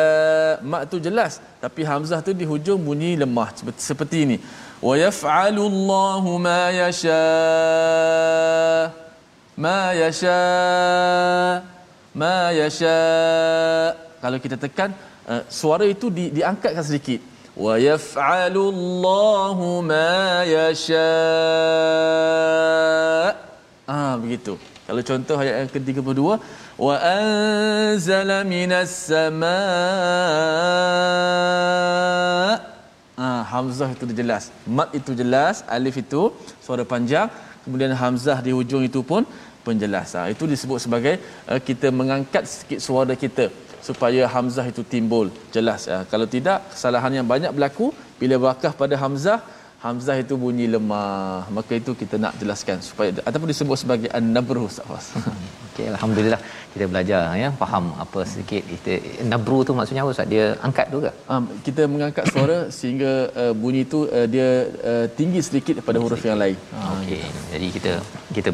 mak 0.72 0.82
tu 0.90 0.96
jelas 1.06 1.42
tapi 1.62 1.82
hamzah 1.90 2.22
tu 2.26 2.30
di 2.40 2.46
hujung 2.50 2.78
bunyi 2.88 3.10
lemah 3.22 3.48
seperti, 3.58 3.80
seperti 3.90 4.16
ini. 4.26 4.36
Wa 4.86 4.94
yaf'alu 5.04 5.62
Allahu 5.72 6.30
ma 6.46 6.62
yasha 6.80 7.22
ma 9.64 9.80
yasha 10.02 10.38
ma 12.22 12.36
yasha 12.60 12.98
kalau 14.22 14.38
kita 14.44 14.56
tekan 14.64 14.90
uh, 15.30 15.42
suara 15.60 15.86
itu 15.94 16.06
di, 16.16 16.24
diangkatkan 16.36 16.84
sedikit. 16.90 17.20
Wa 17.64 17.74
yaf'alu 17.88 18.62
Allahu 18.74 19.66
ma 19.90 20.42
yasha 20.56 21.10
ah 23.94 24.14
begitu. 24.22 24.54
Kalau 24.84 25.00
contoh 25.00 25.36
ayat 25.40 25.54
yang 25.64 25.70
ke-32 25.72 26.20
anzala 26.82 28.42
minas 28.42 28.90
sama 29.10 29.58
ah 33.14 33.42
hamzah 33.52 33.88
itu 33.94 34.04
jelas. 34.20 34.50
Mat 34.66 34.90
itu 34.98 35.14
jelas 35.20 35.62
alif 35.76 35.96
itu 36.04 36.22
suara 36.66 36.82
panjang. 36.82 37.30
Kemudian 37.64 37.92
hamzah 38.02 38.38
di 38.46 38.50
hujung 38.52 38.82
itu 38.84 39.00
pun 39.10 39.22
penjelas. 39.66 40.12
Ah, 40.18 40.28
itu 40.34 40.44
disebut 40.52 40.78
sebagai 40.84 41.14
uh, 41.48 41.60
kita 41.68 41.88
mengangkat 41.88 42.44
sikit 42.54 42.78
suara 42.86 43.14
kita 43.16 43.48
supaya 43.88 44.22
hamzah 44.34 44.66
itu 44.72 44.82
timbul 44.92 45.26
jelas. 45.54 45.88
Ah, 45.94 46.04
kalau 46.12 46.26
tidak 46.26 46.58
kesalahan 46.74 47.12
yang 47.22 47.26
banyak 47.34 47.52
berlaku. 47.56 47.88
Bila 48.20 48.36
wakaf 48.46 48.74
pada 48.82 48.96
hamzah 49.04 49.38
Hamzah 49.84 50.16
itu 50.16 50.34
bunyi 50.40 50.64
lemah. 50.74 51.44
Maka 51.56 51.76
itu 51.76 51.92
kita 51.92 52.16
nak 52.16 52.32
jelaskan 52.40 52.80
supaya 52.80 53.20
ataupun 53.28 53.48
disebut 53.52 53.76
sebagai 53.76 54.08
an-nabru 54.18 54.64
Ustaz. 54.64 55.12
Okey 55.74 55.90
alhamdulillah 55.90 56.38
kita 56.70 56.84
belajar 56.90 57.20
ya 57.38 57.48
faham 57.60 57.84
apa 58.04 58.20
sedikit 58.32 58.62
kita 58.72 58.92
nabru 59.30 59.58
tu 59.66 59.74
maksudnya 59.78 60.02
apa 60.06 60.14
Ustaz? 60.14 60.30
Dia 60.30 60.44
angkat 60.66 60.86
tu 60.94 60.98
ke? 61.02 61.10
Um, 61.26 61.44
kita 61.66 61.82
mengangkat 61.90 62.30
suara 62.30 62.58
sehingga 62.78 63.12
uh, 63.42 63.52
bunyi 63.62 63.82
itu 63.82 64.06
uh, 64.06 64.26
dia 64.34 64.70
uh, 64.90 65.06
tinggi 65.18 65.42
sedikit 65.42 65.82
daripada 65.82 65.98
huruf 65.98 66.22
sedikit. 66.22 66.30
yang 66.30 66.38
lain. 66.42 66.56
Okey. 67.02 67.22
Jadi 67.50 67.66
kita 67.74 67.92
kita 68.38 68.50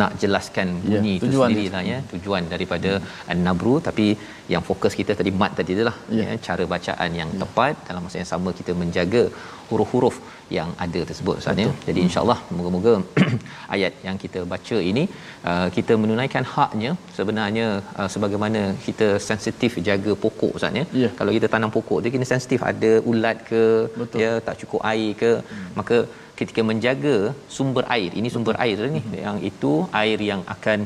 nak 0.00 0.12
jelaskan 0.22 0.68
ya, 0.76 0.82
bunyi 0.86 1.12
ya, 1.14 1.18
itu 1.18 1.26
sendiri 1.34 1.66
lah 1.74 1.82
ya 1.90 1.98
tujuan 2.12 2.44
daripada 2.52 2.92
hmm. 2.98 3.30
an-nabru 3.32 3.74
tapi 3.88 4.06
yang 4.52 4.62
fokus 4.68 4.94
kita 5.00 5.12
tadi 5.18 5.30
mat 5.40 5.52
tadi 5.58 5.70
itulah 5.76 5.96
ya. 6.18 6.24
ya 6.28 6.34
cara 6.46 6.64
bacaan 6.74 7.10
yang 7.20 7.30
ya. 7.34 7.38
tepat 7.42 7.74
dalam 7.88 8.02
masa 8.06 8.18
yang 8.22 8.30
sama 8.32 8.50
kita 8.60 8.74
menjaga 8.82 9.22
huruf-huruf 9.68 10.16
yang 10.56 10.70
ada 10.84 11.00
tersebut 11.08 11.36
Ustaz 11.40 11.62
ya. 11.62 11.70
Jadi 11.86 12.00
hmm. 12.00 12.06
insya-Allah 12.08 12.38
moga-moga 12.56 12.92
ayat 13.74 13.92
yang 14.06 14.16
kita 14.24 14.40
baca 14.52 14.78
ini 14.90 15.04
uh, 15.50 15.68
kita 15.76 15.94
menunaikan 16.02 16.44
haknya 16.54 16.92
sebenarnya 17.16 17.66
uh, 18.00 18.08
sebagaimana 18.14 18.62
kita 18.86 19.08
sensitif 19.30 19.78
jaga 19.88 20.14
pokok 20.24 20.52
Ustaz 20.58 20.78
ya. 20.80 20.84
Yeah. 21.02 21.12
Kalau 21.18 21.34
kita 21.38 21.48
tanam 21.54 21.72
pokok 21.78 22.00
dia 22.02 22.12
kena 22.14 22.28
sensitif 22.34 22.62
ada 22.72 22.92
ulat 23.12 23.38
ke 23.50 23.62
Betul. 24.02 24.22
ya 24.24 24.32
tak 24.48 24.56
cukup 24.62 24.82
air 24.92 25.10
ke 25.22 25.32
hmm. 25.42 25.68
maka 25.80 25.98
ketika 26.40 26.62
menjaga 26.70 27.16
sumber 27.56 27.84
air 27.96 28.10
ini 28.20 28.28
sumber 28.34 28.54
Betul. 28.56 28.64
air 28.66 28.94
ni 28.96 29.02
hmm. 29.02 29.18
yang 29.26 29.38
itu 29.50 29.72
air 30.02 30.20
yang 30.30 30.42
akan 30.54 30.80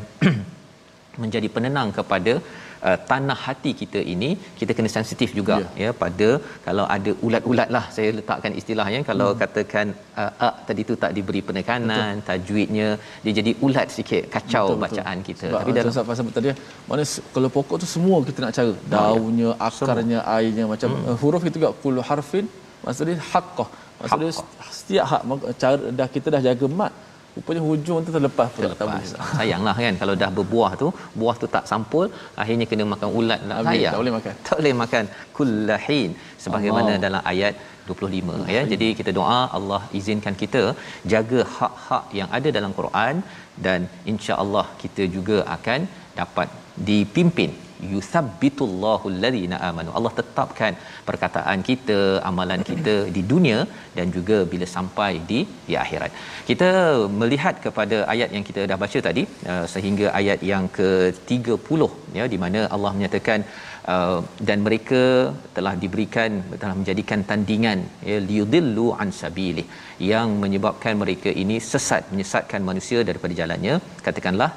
menjadi 1.23 1.49
penenang 1.55 1.89
kepada 1.99 2.35
uh, 2.89 2.99
tanah 3.11 3.39
hati 3.47 3.71
kita 3.81 4.01
ini 4.15 4.31
kita 4.61 4.73
kena 4.77 4.91
sensitif 4.97 5.31
juga 5.39 5.57
yeah. 5.61 5.73
ya 5.83 5.91
pada 6.03 6.29
kalau 6.67 6.85
ada 6.97 7.13
ulat-ulat 7.27 7.69
lah 7.77 7.85
saya 7.97 8.09
letakkan 8.19 8.55
istilahnya 8.61 9.01
kalau 9.11 9.29
hmm. 9.31 9.41
katakan 9.43 9.87
uh, 10.23 10.33
a 10.47 10.49
tadi 10.69 10.85
tu 10.91 10.97
tak 11.05 11.13
diberi 11.19 11.43
penekanan 11.49 12.15
betul. 12.15 12.27
tajwidnya 12.29 12.89
dia 13.25 13.35
jadi 13.41 13.53
ulat 13.67 13.89
sikit 13.97 14.25
kacau 14.37 14.67
betul, 14.69 14.81
bacaan 14.85 15.17
betul. 15.19 15.29
kita 15.31 15.47
Sebab 15.51 15.61
tapi 15.63 15.77
dalam 15.79 15.93
pasal 15.93 16.07
pasal 16.11 16.33
tadi 16.39 16.57
mana 16.91 17.05
kalau 17.37 17.51
pokok 17.59 17.77
tu 17.85 17.89
semua 17.97 18.19
kita 18.31 18.39
nak 18.47 18.55
cara 18.59 18.73
ya. 18.73 18.89
daunnya 18.95 19.51
ya. 19.53 19.61
akarnya 19.69 20.19
semua. 20.23 20.35
airnya 20.39 20.67
macam 20.75 20.91
hmm. 20.97 21.07
uh, 21.11 21.19
huruf 21.23 21.45
itu 21.51 21.57
juga 21.61 21.71
kullu 21.85 22.05
harfin 22.11 22.49
maksudnya 22.85 23.17
haqqah 23.33 23.71
maksudnya 24.01 24.33
haqqah. 24.39 24.73
setiap 24.79 25.05
hak 25.11 25.23
cara 25.63 25.87
dah 26.01 26.09
kita 26.17 26.29
dah 26.35 26.43
jaga 26.49 26.67
mat 26.81 26.93
Rupanya 27.35 27.61
hujung 27.67 27.99
tu 28.07 28.11
terlepas 28.15 28.49
pula. 28.55 28.69
Terlepas. 28.71 29.11
Sayanglah 29.39 29.75
kan 29.85 29.97
kalau 30.03 30.15
dah 30.23 30.31
berbuah 30.39 30.71
tu, 30.81 30.89
buah 31.21 31.37
tu 31.43 31.47
tak 31.57 31.65
sampul, 31.73 32.07
akhirnya 32.43 32.67
kena 32.71 32.85
makan 32.93 33.09
ulat 33.19 33.41
nak 33.51 33.59
sayang. 33.67 33.93
Tak 33.95 34.01
boleh 34.03 34.15
makan. 34.17 34.35
Tak 34.47 34.57
boleh 34.61 34.75
makan. 34.83 35.05
Kullahin 35.37 36.11
sebagaimana 36.45 36.91
Allah. 36.93 37.05
dalam 37.05 37.23
ayat 37.33 37.55
25 37.87 38.35
Allah. 38.35 38.49
ya. 38.57 38.63
Jadi 38.73 38.89
kita 38.99 39.11
doa 39.19 39.41
Allah 39.59 39.83
izinkan 40.01 40.35
kita 40.43 40.63
jaga 41.15 41.41
hak-hak 41.57 42.05
yang 42.19 42.29
ada 42.39 42.49
dalam 42.59 42.75
Quran 42.81 43.23
dan 43.67 43.81
insya-Allah 44.13 44.67
kita 44.83 45.05
juga 45.17 45.39
akan 45.57 45.81
dapat 46.21 46.49
dipimpin 46.91 47.53
yuthabbitullahu 47.93 49.07
alladhina 49.13 49.57
amanu. 49.69 49.91
Allah 49.99 50.13
tetapkan 50.21 50.75
perkataan 51.09 51.61
kita 51.69 51.99
amalan 52.31 52.63
kita 52.71 52.97
di 53.17 53.23
dunia 53.33 53.59
dan 53.99 54.09
juga 54.17 54.39
bila 54.53 54.69
sampai 54.77 55.13
di 55.31 55.41
di 55.69 55.77
akhirat. 55.85 56.13
Kita 56.51 56.71
melihat 57.23 57.57
kepada 57.67 57.99
ayat 58.15 58.31
yang 58.37 58.47
kita 58.51 58.63
dah 58.73 58.79
baca 58.85 59.01
tadi 59.09 59.25
uh, 59.53 59.65
sehingga 59.75 60.07
ayat 60.21 60.41
yang 60.53 60.67
ke-30 60.79 61.83
ya 62.21 62.27
di 62.35 62.41
mana 62.45 62.63
Allah 62.77 62.93
menyatakan 62.99 63.41
uh, 63.95 64.19
dan 64.49 64.59
mereka 64.67 65.03
telah 65.57 65.75
diberikan 65.83 66.31
telah 66.63 66.75
menjadikan 66.81 67.21
tandingan 67.31 67.81
ya 68.11 68.19
liyudillu 68.29 68.87
an 69.03 69.11
sabilih 69.21 69.67
yang 70.13 70.31
menyebabkan 70.45 70.97
mereka 71.03 71.33
ini 71.43 71.59
sesat 71.73 72.05
menyesatkan 72.15 72.63
manusia 72.71 73.01
daripada 73.11 73.37
jalannya 73.41 73.77
katakanlah 74.09 74.51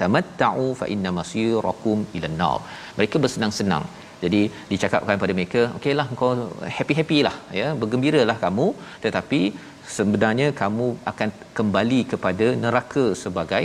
tamatta'u 0.00 0.66
fa 0.80 0.86
inna 0.94 1.10
masirakum 1.18 1.98
ila 2.18 2.30
nar. 2.40 2.58
Mereka 2.98 3.18
bersenang-senang. 3.24 3.84
Jadi 4.22 4.40
dicakapkan 4.72 5.16
pada 5.22 5.32
mereka 5.38 5.60
okeylah 5.76 6.06
kau 6.20 6.32
happy-happy 6.76 7.18
lah 7.26 7.36
ya 7.60 7.68
bergembiralah 7.80 8.36
kamu. 8.44 8.66
Tetapi 9.04 9.40
sebenarnya 9.96 10.48
kamu 10.62 10.86
akan 11.12 11.30
kembali 11.58 12.00
kepada 12.12 12.46
neraka 12.64 13.04
sebagai 13.24 13.64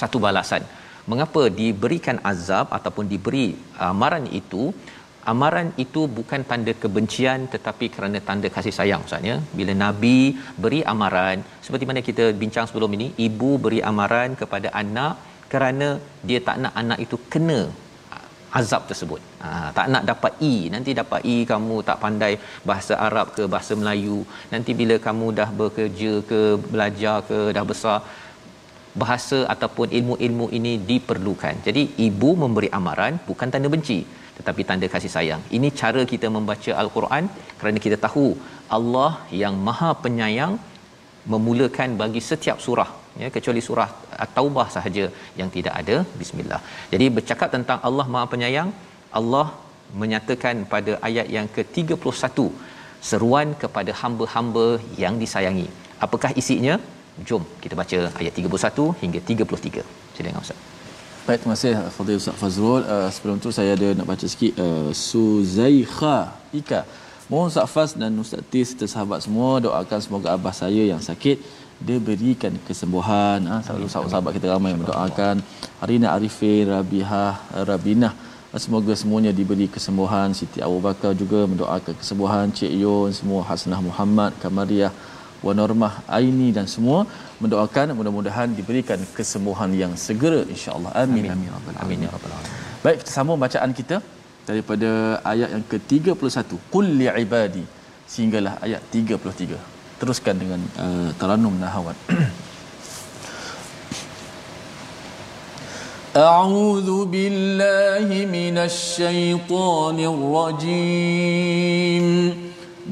satu 0.00 0.18
balasan. 0.26 0.64
Mengapa 1.10 1.42
diberikan 1.60 2.16
azab 2.30 2.66
ataupun 2.78 3.06
diberi 3.12 3.46
amaran 3.90 4.26
itu 4.40 4.62
amaran 5.32 5.68
itu 5.84 6.02
bukan 6.18 6.42
tanda 6.50 6.72
kebencian 6.82 7.40
tetapi 7.54 7.86
kerana 7.94 8.18
tanda 8.28 8.48
kasih 8.56 8.74
sayang 8.78 9.02
maksudnya 9.02 9.36
bila 9.58 9.72
nabi 9.84 10.18
beri 10.62 10.80
amaran 10.92 11.38
seperti 11.66 11.86
mana 11.90 12.02
kita 12.08 12.26
bincang 12.42 12.68
sebelum 12.70 12.96
ini 12.98 13.08
ibu 13.26 13.50
beri 13.64 13.80
amaran 13.90 14.32
kepada 14.42 14.70
anak 14.82 15.14
kerana 15.52 15.88
dia 16.28 16.40
tak 16.48 16.58
nak 16.62 16.74
anak 16.82 16.98
itu 17.04 17.16
kena 17.32 17.60
azab 18.58 18.82
tersebut. 18.90 19.20
Ha, 19.42 19.48
tak 19.76 19.86
nak 19.92 20.04
dapat 20.10 20.32
E, 20.50 20.54
nanti 20.74 20.90
dapat 21.00 21.20
E 21.32 21.36
kamu 21.50 21.76
tak 21.88 22.00
pandai 22.04 22.32
bahasa 22.68 22.94
Arab 23.06 23.26
ke 23.36 23.42
bahasa 23.52 23.74
Melayu. 23.80 24.18
Nanti 24.52 24.74
bila 24.80 24.96
kamu 25.06 25.26
dah 25.40 25.48
bekerja 25.60 26.12
ke 26.30 26.40
belajar 26.72 27.16
ke 27.28 27.38
dah 27.56 27.64
besar 27.72 27.98
bahasa 29.02 29.38
ataupun 29.54 29.94
ilmu-ilmu 29.98 30.46
ini 30.58 30.72
diperlukan. 30.90 31.62
Jadi 31.66 31.82
ibu 32.06 32.30
memberi 32.42 32.70
amaran 32.78 33.22
bukan 33.28 33.50
tanda 33.54 33.70
benci 33.74 33.98
tetapi 34.40 34.64
tanda 34.68 34.88
kasih 34.94 35.12
sayang. 35.16 35.42
Ini 35.58 35.70
cara 35.80 36.02
kita 36.12 36.28
membaca 36.36 36.72
al-Quran 36.82 37.26
kerana 37.60 37.78
kita 37.86 37.98
tahu 38.06 38.26
Allah 38.78 39.12
yang 39.42 39.56
Maha 39.68 39.90
Penyayang 40.04 40.54
memulakan 41.32 41.90
bagi 42.02 42.20
setiap 42.30 42.58
surah 42.66 42.90
ya 43.22 43.28
kecuali 43.36 43.60
surah 43.66 43.88
at-taubah 44.24 44.66
sahaja 44.76 45.04
yang 45.40 45.48
tidak 45.56 45.74
ada 45.80 45.96
bismillah. 46.20 46.60
Jadi 46.92 47.06
bercakap 47.16 47.48
tentang 47.56 47.78
Allah 47.88 48.06
Maha 48.14 48.26
Penyayang, 48.32 48.70
Allah 49.20 49.46
menyatakan 50.00 50.56
pada 50.72 50.92
ayat 51.08 51.26
yang 51.36 51.46
ke-31 51.56 52.38
seruan 53.10 53.48
kepada 53.62 53.92
hamba-hamba 54.00 54.66
yang 55.02 55.14
disayangi. 55.22 55.68
Apakah 56.06 56.32
isinya? 56.42 56.76
Jom 57.28 57.42
kita 57.62 57.74
baca 57.80 57.98
ayat 58.20 58.34
31 58.42 58.86
hingga 59.02 59.20
33. 59.30 59.84
Silakan 60.16 60.44
Ustaz. 60.44 60.60
Baik, 61.20 61.44
terima 61.44 61.52
kasih 61.52 61.76
Fadil 61.92 62.16
Ustaz 62.16 62.32
Fazrul. 62.40 62.80
Uh, 62.80 63.08
sebelum 63.12 63.36
tu 63.36 63.52
saya 63.52 63.76
ada 63.76 63.88
nak 63.92 64.08
baca 64.08 64.24
sikit 64.24 64.56
uh, 64.56 64.88
Suzaikha 64.88 66.32
Ika. 66.48 66.88
Mohon 67.28 67.52
Ustaz 67.52 67.68
Faz 67.68 67.90
dan 67.92 68.16
Ustaz 68.16 68.40
Tis 68.48 68.72
serta 68.72 68.88
sahabat 68.88 69.20
semua 69.20 69.60
doakan 69.60 70.00
semoga 70.00 70.32
abah 70.32 70.54
saya 70.56 70.80
yang 70.80 70.96
sakit 70.96 71.36
dia 71.76 72.00
berikan 72.00 72.56
kesembuhan. 72.64 73.44
Ha, 73.50 73.60
selalu 73.60 73.92
sahabat-sahabat 73.92 74.32
kita 74.40 74.48
ramai 74.48 74.72
mendoakan. 74.72 75.44
Arina 75.84 76.16
Arifin 76.16 76.64
Rabiha 76.72 77.24
Rabinah 77.68 78.16
semoga 78.56 78.96
semuanya 78.96 79.32
diberi 79.36 79.68
kesembuhan. 79.68 80.32
Siti 80.32 80.64
Abu 80.64 80.80
Bakar 80.80 81.12
juga 81.12 81.44
mendoakan 81.44 82.00
kesembuhan. 82.00 82.48
Cik 82.48 82.72
Yon 82.80 83.12
semua 83.12 83.44
Hasnah 83.44 83.80
Muhammad 83.84 84.32
Kamariah 84.40 84.92
Wanormah 85.45 85.93
Aini 86.17 86.49
dan 86.57 86.65
semua 86.75 86.99
mendoakan 87.43 87.93
mudah-mudahan 87.99 88.49
diberikan 88.59 88.99
kesembuhan 89.17 89.71
yang 89.81 89.93
segera 90.05 90.41
insya-Allah 90.53 90.91
amin 91.03 91.25
amin 91.35 91.49
amin, 91.57 91.75
amin 91.83 91.97
ya 92.05 92.09
rabbal 92.15 92.33
alamin 92.37 92.53
baik 92.85 92.97
kita 93.03 93.11
sambung 93.17 93.39
bacaan 93.45 93.71
kita 93.79 93.97
daripada 94.49 94.89
ayat 95.33 95.49
yang 95.55 95.65
ke-31 95.71 96.49
qul 96.73 96.85
li 96.99 97.07
ibadi 97.25 97.63
sehinggalah 98.13 98.53
ayat 98.65 98.81
33 98.93 99.57
teruskan 100.01 100.35
dengan 100.43 100.61
uh, 100.85 101.09
taranum 101.21 101.55
nahawat 101.65 101.97
أعوذ 106.15 106.89
بالله 107.11 108.07
من 108.31 108.55
الشيطان 108.57 109.97
الرجيم 110.13 112.05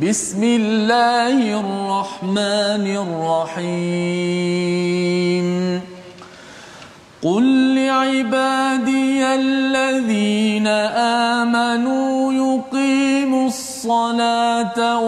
بسم 0.03 0.43
الله 0.45 1.61
الرحمن 1.61 2.87
الرحيم. 3.59 3.89
قل 7.23 7.75
لعبادي 7.75 9.27
الذين 9.27 10.67
آمنوا 11.37 12.33
يقيموا 12.33 13.47
الصلاة 13.47 15.01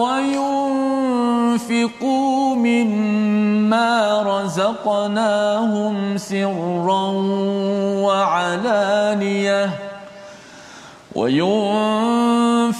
وينفقوا 1.51 2.55
مما 2.55 4.21
رزقناهم 4.21 6.17
سرا 6.17 7.07
وعلانية. 8.03 9.90
وينفقوا 11.15 12.79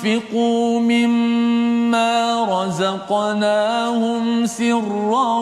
مما 0.79 2.45
رزقناهم 2.63 4.45
سرا 4.45 5.39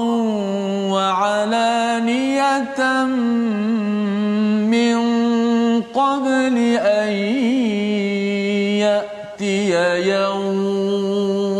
وعلانية 0.89 2.25
من 4.65 4.99
قبل 5.81 6.57
أن 6.77 7.11
يأتي 8.81 9.71
يوم 10.09 11.59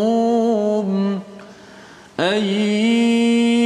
أن 2.19 2.43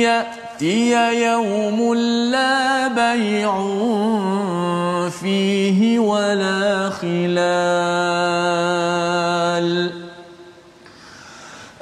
يأتي 0.04 0.94
يوم 1.26 1.94
لا 2.32 2.88
بيع 2.88 3.54
ولا 6.14 6.90
خلال. 6.90 7.34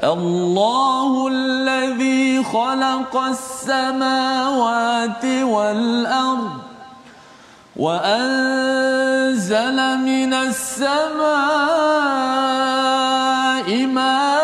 الله 0.04 1.28
الذي 1.28 2.44
خلق 2.44 3.17
السماوات 3.17 5.26
والأرض 5.26 6.52
وأنزل 7.76 9.78
من 9.98 10.34
السماء 10.34 11.32
ماء 13.86 14.40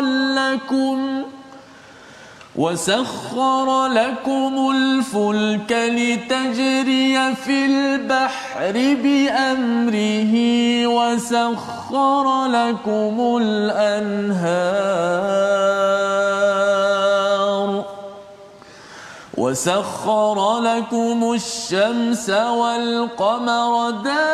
لكم 0.00 1.22
وسخر 2.56 3.86
لكم 3.86 4.70
الفلك 4.74 5.72
لتجري 5.72 7.34
في 7.34 7.66
البحر 7.66 8.72
بأمره 9.02 10.34
وسخر 10.86 12.46
لكم 12.46 13.38
الأنهار 13.42 14.92
وسخر 19.38 20.60
لكم 20.60 21.32
الشمس 21.32 22.30
والقمر 22.30 23.90
دائبين 23.90 24.32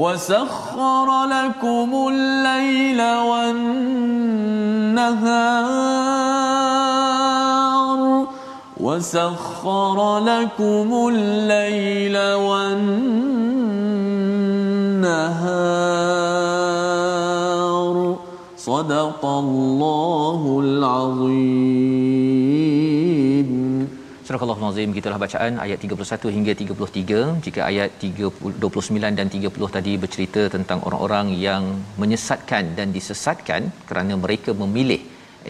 وسخر 0.00 1.08
لكم 1.24 1.90
الليل 2.12 3.00
والنهار. 3.02 3.90
وسخر 8.80 9.98
لكم 10.18 10.88
الليل 11.12 12.16
والنهار. 12.34 12.70
صدق 18.56 19.24
الله 19.24 20.60
العظيم. 20.64 22.29
Surah 24.30 24.46
Al-Nazim 24.54 24.90
gitulah 24.96 25.16
bacaan 25.22 25.54
ayat 25.62 25.78
31 25.84 26.32
hingga 26.34 26.52
33 26.58 27.22
jika 27.44 27.60
ayat 27.68 27.90
30, 28.08 28.52
29 28.64 29.16
dan 29.18 29.28
30 29.36 29.70
tadi 29.76 29.92
bercerita 30.02 30.42
tentang 30.54 30.78
orang-orang 30.88 31.28
yang 31.46 31.64
menyesatkan 32.02 32.64
dan 32.76 32.94
disesatkan 32.96 33.64
kerana 33.88 34.14
mereka 34.24 34.52
memilih 34.60 35.00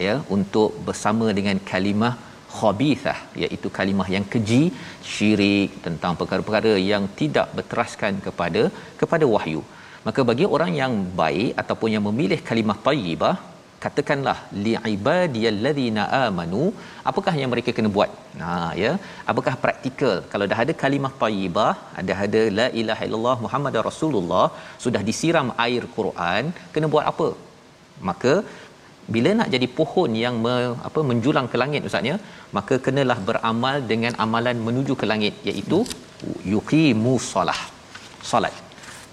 ya 0.05 0.15
untuk 0.37 0.71
bersama 0.87 1.27
dengan 1.39 1.59
kalimah 1.71 2.13
khabithah 2.55 3.19
iaitu 3.43 3.69
kalimah 3.77 4.07
yang 4.15 4.25
keji 4.33 4.63
syirik 5.11 5.77
tentang 5.85 6.17
perkara-perkara 6.21 6.73
yang 6.91 7.05
tidak 7.21 7.53
berteraskan 7.59 8.17
kepada 8.25 8.63
kepada 9.03 9.27
wahyu. 9.35 9.63
Maka 10.07 10.23
bagi 10.31 10.47
orang 10.57 10.73
yang 10.81 10.95
baik 11.23 11.53
ataupun 11.63 11.91
yang 11.97 12.05
memilih 12.09 12.41
kalimah 12.49 12.79
tayyibah 12.89 13.35
katakanlah 13.83 14.37
li 14.63 14.73
ibadiyallazina 14.93 16.03
amanu 16.25 16.63
apakah 17.09 17.33
yang 17.41 17.51
mereka 17.53 17.71
kena 17.77 17.89
buat? 17.97 18.11
Ha 18.41 18.55
ya. 18.83 18.91
Apakah 19.31 19.53
praktikal? 19.63 20.15
Kalau 20.33 20.45
dah 20.51 20.59
ada 20.63 20.73
kalimah 20.83 21.13
tayyibah 21.23 21.73
ada 22.01 22.15
ada 22.25 22.41
la 22.59 22.67
ilaha 22.81 23.05
illallah 23.07 23.37
muhammadar 23.45 23.83
rasulullah 23.91 24.45
sudah 24.85 25.01
disiram 25.09 25.49
air 25.67 25.83
Quran 25.97 26.53
kena 26.75 26.89
buat 26.95 27.07
apa? 27.13 27.29
Maka 28.09 28.33
bila 29.13 29.29
nak 29.39 29.49
jadi 29.53 29.67
pohon 29.77 30.11
yang 30.23 30.35
me, 30.45 30.55
apa 30.87 30.99
menjulang 31.09 31.47
ke 31.51 31.57
langit 31.61 31.87
ustaznya 31.89 32.15
maka 32.57 32.75
kenalah 32.85 33.19
beramal 33.29 33.77
dengan 33.91 34.13
amalan 34.25 34.57
menuju 34.67 34.95
ke 35.01 35.05
langit 35.11 35.35
iaitu 35.51 35.79
yuqimu 36.53 37.13
solah 37.31 37.61
solat 38.31 38.55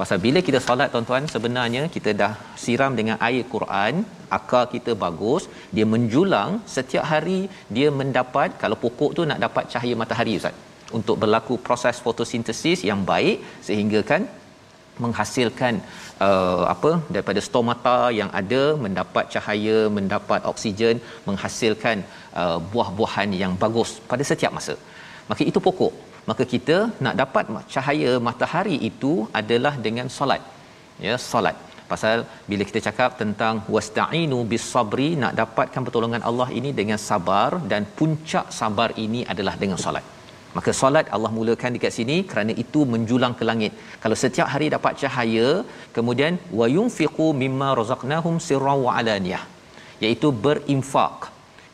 pasal 0.01 0.18
bila 0.24 0.38
kita 0.46 0.59
solat 0.66 0.88
tuan-tuan 0.92 1.24
sebenarnya 1.34 1.82
kita 1.94 2.11
dah 2.22 2.32
siram 2.62 2.92
dengan 2.99 3.16
air 3.28 3.44
Quran 3.55 3.94
akar 4.38 4.64
kita 4.74 4.92
bagus 5.05 5.44
dia 5.76 5.86
menjulang 5.94 6.51
setiap 6.76 7.05
hari 7.12 7.40
dia 7.76 7.88
mendapat 8.01 8.59
kalau 8.62 8.76
pokok 8.84 9.12
tu 9.18 9.24
nak 9.30 9.40
dapat 9.46 9.64
cahaya 9.72 9.94
matahari 10.03 10.34
ustaz 10.40 10.57
untuk 10.99 11.16
berlaku 11.22 11.55
proses 11.66 11.96
fotosintesis 12.05 12.80
yang 12.90 13.01
baik 13.12 13.38
sehingga 13.68 14.03
kan 14.11 14.22
menghasilkan 15.05 15.74
uh, 16.26 16.64
apa 16.74 16.90
daripada 17.14 17.40
stomata 17.46 17.99
yang 18.20 18.30
ada 18.40 18.62
mendapat 18.84 19.24
cahaya 19.34 19.78
mendapat 19.99 20.40
oksigen 20.53 20.96
menghasilkan 21.28 21.99
uh, 22.40 22.59
buah-buahan 22.72 23.32
yang 23.42 23.55
bagus 23.64 23.92
pada 24.12 24.24
setiap 24.30 24.55
masa. 24.59 24.76
Maka 25.30 25.42
itu 25.51 25.61
pokok 25.68 25.94
maka 26.30 26.44
kita 26.52 26.76
nak 27.04 27.14
dapat 27.22 27.44
cahaya 27.72 28.12
matahari 28.26 28.76
itu 28.90 29.12
adalah 29.40 29.74
dengan 29.86 30.06
solat. 30.16 30.42
Ya 31.06 31.14
solat. 31.30 31.56
Pasal 31.90 32.16
bila 32.50 32.62
kita 32.68 32.80
cakap 32.86 33.10
tentang 33.20 33.54
wasta'inu 33.74 34.38
bis 34.50 34.64
sabri 34.72 35.08
nak 35.22 35.32
dapatkan 35.40 35.82
pertolongan 35.86 36.22
Allah 36.30 36.48
ini 36.58 36.70
dengan 36.80 36.98
sabar 37.08 37.50
dan 37.70 37.82
puncak 37.98 38.46
sabar 38.58 38.88
ini 39.04 39.20
adalah 39.32 39.54
dengan 39.62 39.78
solat. 39.84 40.04
Maka 40.56 40.70
solat 40.80 41.06
Allah 41.16 41.30
mulakan 41.38 41.72
dekat 41.76 41.92
sini 41.98 42.16
kerana 42.30 42.52
itu 42.64 42.82
menjulang 42.92 43.34
ke 43.38 43.44
langit. 43.50 43.72
Kalau 44.02 44.16
setiap 44.24 44.48
hari 44.54 44.68
dapat 44.76 44.92
cahaya 45.02 45.48
kemudian 45.96 46.36
wa 46.60 46.68
yunfiqu 46.76 47.28
mimma 47.42 47.70
razaqnahum 47.80 48.36
sirran 48.48 48.78
wa 48.86 48.92
alaniyah 49.00 49.42
iaitu 50.04 50.30
berinfak. 50.46 51.18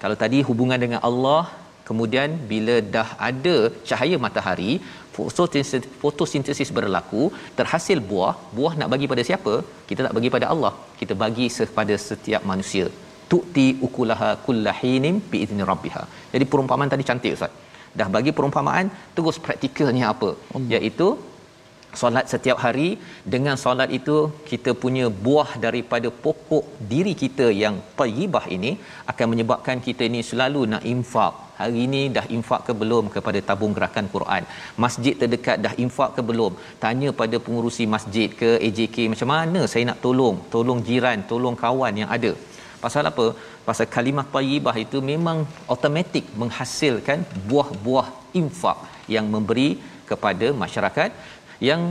Kalau 0.02 0.16
tadi 0.22 0.38
hubungan 0.48 0.80
dengan 0.84 1.00
Allah 1.08 1.42
kemudian 1.88 2.30
bila 2.52 2.76
dah 2.96 3.08
ada 3.28 3.56
cahaya 3.88 4.16
matahari 4.26 4.72
fotosintesis, 5.16 5.84
fotosintesis 6.02 6.70
berlaku 6.78 7.22
terhasil 7.58 7.98
buah. 8.10 8.34
Buah 8.56 8.72
nak 8.80 8.90
bagi 8.94 9.08
pada 9.12 9.22
siapa? 9.28 9.54
Kita 9.88 10.00
tak 10.06 10.14
bagi 10.18 10.30
pada 10.36 10.48
Allah. 10.54 10.72
Kita 11.00 11.14
bagi 11.24 11.46
kepada 11.72 11.96
setiap 12.08 12.42
manusia. 12.52 12.86
Tu'ti 13.30 13.66
ukulaha 13.86 14.30
kullahinim 14.46 15.18
biizni 15.30 15.62
rabbiha. 15.72 16.02
Jadi 16.32 16.44
perumpamaan 16.54 16.90
tadi 16.94 17.06
cantik 17.10 17.36
ustaz. 17.36 17.52
Dah 17.98 18.08
bagi 18.16 18.32
perumpamaan 18.38 18.86
terus 19.16 19.36
praktikalnya 19.46 20.04
apa? 20.14 20.30
Allah. 20.56 20.68
iaitu 20.76 21.08
solat 22.00 22.26
setiap 22.32 22.58
hari. 22.64 22.88
Dengan 23.34 23.56
solat 23.64 23.90
itu 23.98 24.16
kita 24.50 24.70
punya 24.82 25.06
buah 25.26 25.50
daripada 25.66 26.10
pokok 26.24 26.64
diri 26.92 27.14
kita 27.22 27.48
yang 27.62 27.76
tayyibah 28.00 28.46
ini 28.56 28.72
akan 29.12 29.26
menyebabkan 29.32 29.78
kita 29.88 30.04
ini 30.10 30.22
selalu 30.30 30.62
nak 30.74 30.84
infak 30.94 31.34
hari 31.64 31.80
ini 31.86 32.02
dah 32.16 32.26
infak 32.36 32.62
ke 32.68 32.72
belum 32.82 33.04
kepada 33.16 33.40
tabung 33.48 33.74
gerakan 33.76 34.08
Quran? 34.14 34.42
Masjid 34.84 35.14
terdekat 35.22 35.58
dah 35.66 35.74
infak 35.84 36.10
ke 36.16 36.24
belum? 36.30 36.52
Tanya 36.84 37.10
pada 37.20 37.38
pengurusi 37.46 37.86
masjid 37.96 38.28
ke 38.40 38.50
AJK 38.66 38.96
macam 39.12 39.30
mana 39.34 39.62
saya 39.72 39.84
nak 39.90 40.00
tolong? 40.06 40.38
Tolong 40.54 40.80
jiran 40.88 41.20
tolong 41.32 41.56
kawan 41.64 42.00
yang 42.02 42.10
ada. 42.16 42.32
Pasal 42.84 43.04
apa? 43.10 43.26
Pasal 43.68 43.86
kalimah 43.94 44.26
tayyibah 44.34 44.76
itu 44.86 44.98
memang 45.12 45.38
automatik 45.72 46.26
menghasilkan 46.40 47.20
buah-buah 47.50 48.08
infak 48.40 48.80
yang 49.14 49.26
memberi 49.34 49.70
kepada 50.10 50.46
masyarakat 50.64 51.10
yang 51.68 51.82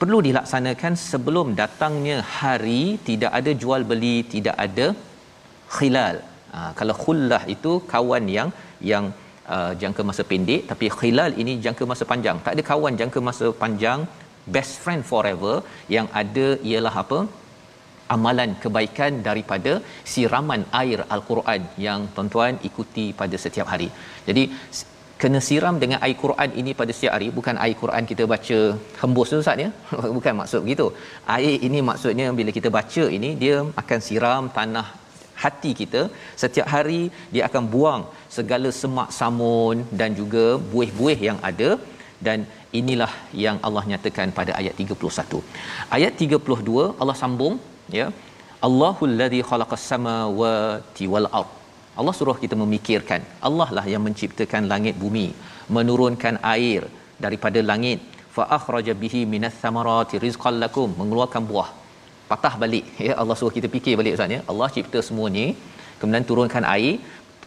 perlu 0.00 0.18
dilaksanakan 0.26 0.94
sebelum 1.10 1.46
datangnya 1.60 2.16
hari 2.38 2.82
tidak 3.08 3.32
ada 3.38 3.52
jual 3.62 3.82
beli 3.90 4.16
tidak 4.34 4.56
ada 4.66 4.86
khilal. 5.76 6.16
Ha, 6.52 6.58
kalau 6.78 6.94
khullah 7.02 7.42
itu 7.54 7.72
kawan 7.92 8.24
yang 8.36 8.48
yang 8.92 9.04
uh, 9.54 9.72
jangka 9.82 10.02
masa 10.10 10.22
pendek 10.30 10.62
tapi 10.70 10.88
khilal 10.98 11.32
ini 11.42 11.54
jangka 11.64 11.86
masa 11.92 12.06
panjang. 12.12 12.38
Tak 12.46 12.54
ada 12.56 12.64
kawan 12.70 12.94
jangka 13.00 13.20
masa 13.28 13.48
panjang 13.62 14.02
best 14.54 14.74
friend 14.84 15.04
forever 15.10 15.54
yang 15.96 16.06
ada 16.22 16.46
ialah 16.70 16.94
apa? 17.04 17.20
Amalan 18.14 18.52
kebaikan 18.62 19.12
daripada 19.26 19.72
siraman 20.12 20.62
air 20.82 21.00
al-Quran 21.14 21.62
yang 21.86 22.00
tuan-tuan 22.14 22.54
ikuti 22.68 23.04
pada 23.20 23.36
setiap 23.44 23.66
hari. 23.72 23.88
Jadi 24.28 24.44
kena 25.22 25.40
siram 25.46 25.76
dengan 25.82 25.98
air 26.06 26.16
Quran 26.22 26.50
ini 26.60 26.72
pada 26.80 26.92
setiap 26.96 27.12
hari. 27.16 27.28
Bukan 27.38 27.56
air 27.64 27.76
Quran 27.82 28.04
kita 28.10 28.24
baca 28.32 28.58
hembus 29.00 29.30
tu 29.32 29.38
Ustaz 29.42 29.62
ya? 29.64 29.70
Bukan 30.16 30.34
maksud 30.40 30.60
begitu. 30.66 30.86
Air 31.36 31.56
ini 31.68 31.80
maksudnya 31.90 32.26
bila 32.40 32.52
kita 32.58 32.70
baca 32.78 33.04
ini 33.18 33.30
dia 33.42 33.56
akan 33.82 33.98
siram 34.08 34.46
tanah 34.58 34.86
hati 35.44 35.70
kita 35.80 36.02
setiap 36.42 36.66
hari 36.74 37.02
dia 37.34 37.42
akan 37.48 37.64
buang 37.74 38.02
segala 38.36 38.70
semak 38.80 39.10
samun 39.18 39.76
dan 40.00 40.10
juga 40.20 40.44
buih-buih 40.72 41.18
yang 41.28 41.40
ada. 41.50 41.70
Dan 42.26 42.40
inilah 42.78 43.12
yang 43.44 43.56
Allah 43.66 43.82
nyatakan 43.90 44.28
pada 44.38 44.52
ayat 44.60 44.74
31 44.82 45.38
ayat 45.96 46.12
32 46.24 46.82
Allah 47.02 47.16
sambung 47.22 47.54
ya. 47.98 48.08
Allahul 48.68 49.14
ladzi 49.20 49.40
khalaqas 49.50 49.84
samawati 49.92 51.04
wal 51.12 51.28
ard. 51.40 51.50
Allah 52.00 52.14
suruh 52.18 52.36
kita 52.42 52.56
memikirkan. 52.62 53.20
Allah 53.48 53.68
lah 53.76 53.84
yang 53.92 54.02
menciptakan 54.08 54.64
langit 54.72 54.94
bumi 55.02 55.26
menurunkan 55.76 56.36
air 56.54 56.82
daripada 57.24 57.60
langit. 57.70 58.00
Fa 58.36 58.44
akhraja 58.56 58.92
bihi 59.02 59.20
minas 59.32 59.56
samarati 59.62 60.20
rizqan 60.24 60.56
lakum 60.64 60.90
mengeluarkan 61.00 61.44
buah 61.50 61.70
patah 62.30 62.54
balik. 62.62 62.86
Ya 63.06 63.14
Allah 63.20 63.36
suruh 63.38 63.54
kita 63.58 63.68
fikir 63.76 63.94
balik 64.00 64.14
ustaz 64.16 64.36
ya. 64.36 64.40
Allah 64.52 64.68
cipta 64.76 65.00
semua 65.08 65.28
ni 65.36 65.46
kemudian 66.00 66.26
turunkan 66.30 66.64
air 66.74 66.94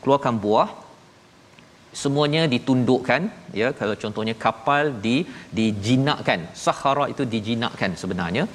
keluarkan 0.03 0.35
buah 0.45 0.69
semuanya 2.01 2.43
ditundukkan 2.53 3.21
ya. 3.61 3.69
Kalau 3.79 3.95
contohnya 4.03 4.35
kapal 4.45 4.83
di 5.05 5.17
dijinakkan 5.59 6.41
sahara 6.65 7.07
itu 7.13 7.25
dijinakkan 7.35 7.93
sebenarnya. 8.03 8.45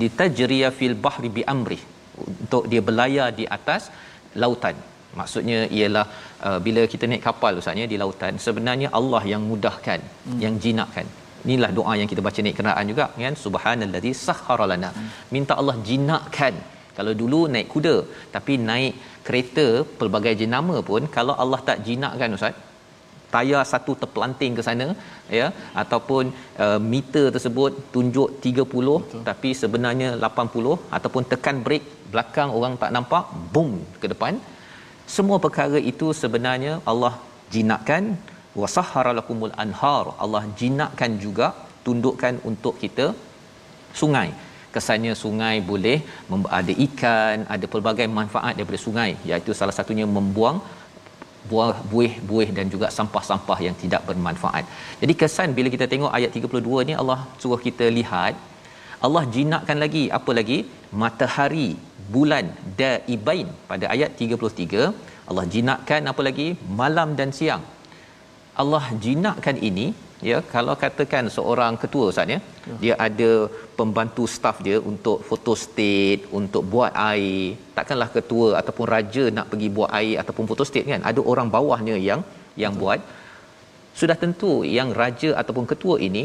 Ditajriya 0.00 0.68
fil 0.78 0.96
bahri 1.04 1.28
bi 1.36 1.42
amri 1.54 1.80
untuk 2.24 2.64
dia 2.72 2.82
berlayar 2.88 3.28
di 3.38 3.44
atas 3.58 3.82
lautan. 4.42 4.76
Maksudnya 5.18 5.58
ialah 5.76 6.06
uh, 6.46 6.58
bila 6.64 6.82
kita 6.92 7.04
naik 7.10 7.22
kapal 7.28 7.60
ustaznya 7.60 7.86
di 7.92 7.96
lautan 8.02 8.34
sebenarnya 8.46 8.88
Allah 8.98 9.22
yang 9.32 9.42
mudahkan 9.50 10.00
hmm. 10.04 10.40
yang 10.44 10.54
jinakkan 10.64 11.06
inilah 11.46 11.70
doa 11.78 11.92
yang 12.00 12.08
kita 12.12 12.22
baca 12.28 12.40
naik 12.46 12.56
kenderaan 12.60 12.86
juga 12.92 13.04
kan? 13.24 13.36
Subhanallazi 13.44 14.12
sahhara 14.26 14.66
lana. 14.72 14.90
Minta 15.34 15.54
Allah 15.60 15.76
jinakkan. 15.88 16.56
Kalau 16.98 17.12
dulu 17.22 17.40
naik 17.54 17.68
kuda 17.74 17.96
tapi 18.34 18.52
naik 18.68 18.94
kereta 19.26 19.66
pelbagai 19.98 20.34
jenama 20.42 20.76
pun 20.88 21.04
kalau 21.16 21.34
Allah 21.42 21.60
tak 21.68 21.78
jinakkan 21.86 22.36
ustaz 22.36 22.54
tayar 23.34 23.62
satu 23.72 23.92
terpelanting 24.00 24.52
ke 24.58 24.62
sana 24.68 24.86
ya 25.38 25.46
ataupun 25.82 26.24
uh, 26.64 26.78
meter 26.92 27.24
tersebut 27.34 27.72
tunjuk 27.94 28.28
30 28.44 28.64
Betul. 28.66 29.22
tapi 29.28 29.50
sebenarnya 29.62 30.10
80 30.28 30.76
ataupun 30.98 31.24
tekan 31.32 31.58
brake 31.66 31.88
belakang 32.12 32.50
orang 32.58 32.74
tak 32.82 32.92
nampak 32.96 33.24
boom 33.54 33.72
ke 34.02 34.08
depan. 34.12 34.34
Semua 35.16 35.38
perkara 35.44 35.78
itu 35.92 36.06
sebenarnya 36.22 36.72
Allah 36.90 37.14
jinakkan 37.54 38.04
wasahhara 38.62 39.12
lakumul 39.18 39.54
anhar 39.64 40.04
Allah 40.24 40.42
jinakkan 40.60 41.12
juga 41.24 41.48
tundukkan 41.86 42.34
untuk 42.50 42.74
kita 42.82 43.06
sungai. 44.00 44.28
Kesannya 44.74 45.12
sungai 45.24 45.54
boleh 45.68 45.98
ada 46.58 46.72
ikan 46.86 47.36
ada 47.54 47.66
pelbagai 47.72 48.06
manfaat 48.18 48.54
daripada 48.58 48.80
sungai 48.86 49.10
iaitu 49.28 49.52
salah 49.60 49.76
satunya 49.78 50.06
membuang 50.16 50.58
buah 51.50 51.76
buih-buih 51.90 52.48
dan 52.56 52.66
juga 52.74 52.86
sampah-sampah 52.96 53.58
yang 53.66 53.76
tidak 53.82 54.02
bermanfaat. 54.08 54.64
Jadi 55.02 55.14
kesan 55.20 55.50
bila 55.58 55.70
kita 55.74 55.86
tengok 55.92 56.12
ayat 56.18 56.30
32 56.38 56.88
ni 56.88 56.94
Allah 57.02 57.18
suruh 57.42 57.60
kita 57.68 57.88
lihat 57.98 58.34
Allah 59.06 59.22
jinakkan 59.36 59.78
lagi 59.84 60.04
apa 60.18 60.32
lagi? 60.38 60.58
Matahari 61.02 61.70
bulan 62.14 62.44
daibain. 62.80 63.48
Pada 63.70 63.86
ayat 63.94 64.10
33 64.24 64.84
Allah 65.30 65.44
jinakkan 65.54 66.02
apa 66.12 66.22
lagi? 66.28 66.48
Malam 66.80 67.08
dan 67.20 67.30
siang 67.38 67.64
Allah 68.62 68.84
jinakkan 69.04 69.56
ini 69.68 69.86
ya 70.28 70.38
kalau 70.52 70.74
katakan 70.82 71.24
seorang 71.34 71.74
ketua 71.82 72.04
ustaz 72.10 72.32
ya, 72.34 72.38
ya. 72.38 72.76
dia 72.82 72.94
ada 73.06 73.30
pembantu 73.78 74.24
staf 74.34 74.56
dia 74.66 74.78
untuk 74.90 75.18
foto 75.28 75.52
state 75.64 76.22
untuk 76.38 76.62
buat 76.72 76.92
air 77.10 77.58
takkanlah 77.76 78.08
ketua 78.16 78.46
ataupun 78.60 78.86
raja 78.94 79.24
nak 79.36 79.48
pergi 79.52 79.68
buat 79.76 79.90
air 80.00 80.16
ataupun 80.22 80.46
foto 80.50 80.64
state 80.70 80.88
kan 80.92 81.04
ada 81.10 81.20
orang 81.32 81.50
bawahnya 81.56 81.96
yang 82.08 82.22
yang 82.64 82.72
Betul. 82.72 82.82
buat 82.84 83.00
sudah 84.00 84.16
tentu 84.22 84.52
yang 84.78 84.88
raja 85.02 85.30
ataupun 85.42 85.66
ketua 85.72 85.96
ini 86.08 86.24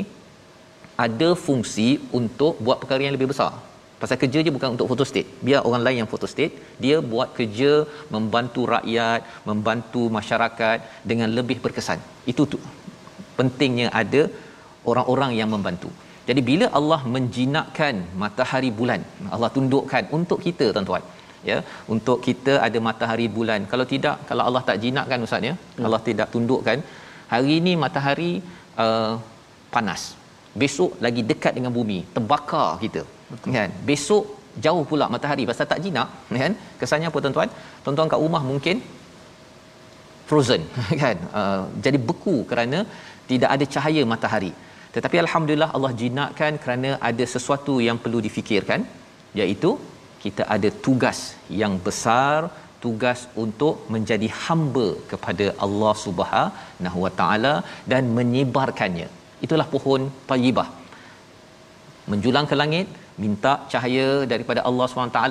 ada 1.05 1.29
fungsi 1.45 1.89
untuk 2.19 2.55
buat 2.65 2.79
perkara 2.81 3.03
yang 3.05 3.15
lebih 3.17 3.29
besar 3.33 3.51
pasal 4.01 4.17
kerja 4.21 4.39
je 4.45 4.51
bukan 4.55 4.69
untuk 4.75 4.87
foto 4.91 5.05
state 5.09 5.29
biar 5.47 5.61
orang 5.69 5.81
lain 5.85 5.97
yang 6.01 6.09
foto 6.13 6.27
state 6.33 6.53
dia 6.83 6.97
buat 7.11 7.29
kerja 7.37 7.71
membantu 8.15 8.61
rakyat 8.75 9.21
membantu 9.49 10.03
masyarakat 10.17 10.77
dengan 11.11 11.29
lebih 11.39 11.57
berkesan. 11.65 11.99
Itu 12.33 12.45
tu. 12.53 12.59
Pentingnya 13.39 13.87
ada 14.01 14.21
orang-orang 14.91 15.31
yang 15.39 15.49
membantu. 15.55 15.89
Jadi 16.29 16.41
bila 16.49 16.65
Allah 16.79 16.99
menjinakkan 17.15 17.95
matahari 18.23 18.69
bulan 18.79 19.01
Allah 19.35 19.49
tundukkan 19.57 20.03
untuk 20.17 20.39
kita 20.47 20.65
tuan-tuan 20.75 21.03
ya 21.49 21.57
untuk 21.93 22.17
kita 22.27 22.53
ada 22.67 22.79
matahari 22.87 23.27
bulan. 23.37 23.61
Kalau 23.71 23.85
tidak 23.93 24.17
kalau 24.29 24.43
Allah 24.49 24.63
tak 24.69 24.77
jinakkan 24.83 25.25
ustaz 25.27 25.49
ya 25.49 25.53
hmm. 25.55 25.85
Allah 25.87 26.01
tidak 26.09 26.27
tundukkan 26.35 26.77
hari 27.33 27.53
ini 27.61 27.73
matahari 27.85 28.31
uh, 28.83 29.13
panas. 29.75 30.03
Besok 30.61 30.93
lagi 31.05 31.21
dekat 31.31 31.53
dengan 31.57 31.73
bumi 31.79 31.99
terbakar 32.15 32.69
kita 32.85 33.03
Betul. 33.31 33.53
kan? 33.57 33.69
Besok 33.89 34.25
jauh 34.65 34.83
pula 34.89 35.05
matahari. 35.15 35.43
Pasal 35.51 35.67
tak 35.73 35.81
jinak 35.85 36.09
kan? 36.43 36.53
Kesannya 36.81 37.09
apa 37.11 37.19
tuan-tuan? 37.25 37.49
Tuan-tuan 37.83 38.11
kat 38.13 38.21
rumah 38.25 38.43
mungkin 38.51 38.77
frozen 40.29 40.63
kan? 41.03 41.17
Uh, 41.39 41.61
jadi 41.85 41.99
beku 42.09 42.35
kerana 42.51 42.81
tidak 43.31 43.49
ada 43.55 43.67
cahaya 43.75 44.03
matahari. 44.13 44.53
Tetapi 44.95 45.17
alhamdulillah 45.25 45.69
Allah 45.77 45.91
jinakkan 46.01 46.53
kerana 46.63 46.89
ada 47.09 47.25
sesuatu 47.35 47.75
yang 47.87 47.97
perlu 48.03 48.19
difikirkan 48.27 48.81
iaitu 49.41 49.69
kita 50.23 50.43
ada 50.55 50.69
tugas 50.85 51.19
yang 51.61 51.75
besar 51.85 52.39
tugas 52.83 53.19
untuk 53.43 53.75
menjadi 53.93 54.27
hamba 54.43 54.87
kepada 55.11 55.47
Allah 55.65 55.93
Subhanahu 56.05 56.99
Wa 57.05 57.11
Taala 57.19 57.53
dan 57.91 58.03
menyebarkannya. 58.17 59.07
Itulah 59.45 59.67
pohon 59.73 60.01
tayyibah 60.31 60.67
menjulang 62.11 62.47
ke 62.51 62.55
langit 62.61 62.87
minta 63.23 63.51
cahaya 63.71 64.07
daripada 64.31 64.61
Allah 64.69 64.85
SWT 64.87 65.21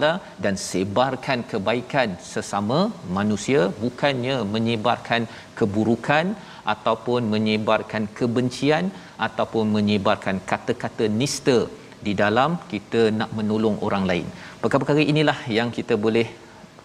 dan 0.44 0.54
sebarkan 0.68 1.38
kebaikan 1.50 2.10
sesama 2.32 2.78
manusia 3.18 3.60
bukannya 3.82 4.36
menyebarkan 4.54 5.24
keburukan 5.58 6.26
ataupun 6.74 7.20
menyebarkan 7.34 8.04
kebencian 8.18 8.86
ataupun 9.28 9.64
menyebarkan 9.76 10.38
kata-kata 10.50 11.06
nista 11.20 11.58
di 12.06 12.12
dalam 12.22 12.50
kita 12.72 13.02
nak 13.20 13.30
menolong 13.38 13.76
orang 13.86 14.04
lain. 14.10 14.26
Perkara-perkara 14.62 15.02
inilah 15.12 15.38
yang 15.58 15.68
kita 15.78 15.96
boleh 16.04 16.26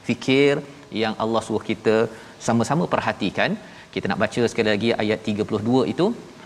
fikir 0.07 0.53
yang 1.01 1.13
Allah 1.23 1.41
suruh 1.47 1.65
kita 1.71 1.95
sama-sama 2.47 2.85
perhatikan. 2.93 3.51
Kita 3.93 4.05
nak 4.11 4.21
baca 4.23 4.41
sekali 4.51 4.69
lagi 4.73 4.89
ayat 5.03 5.19
32 5.31 5.91
itu 5.93 6.05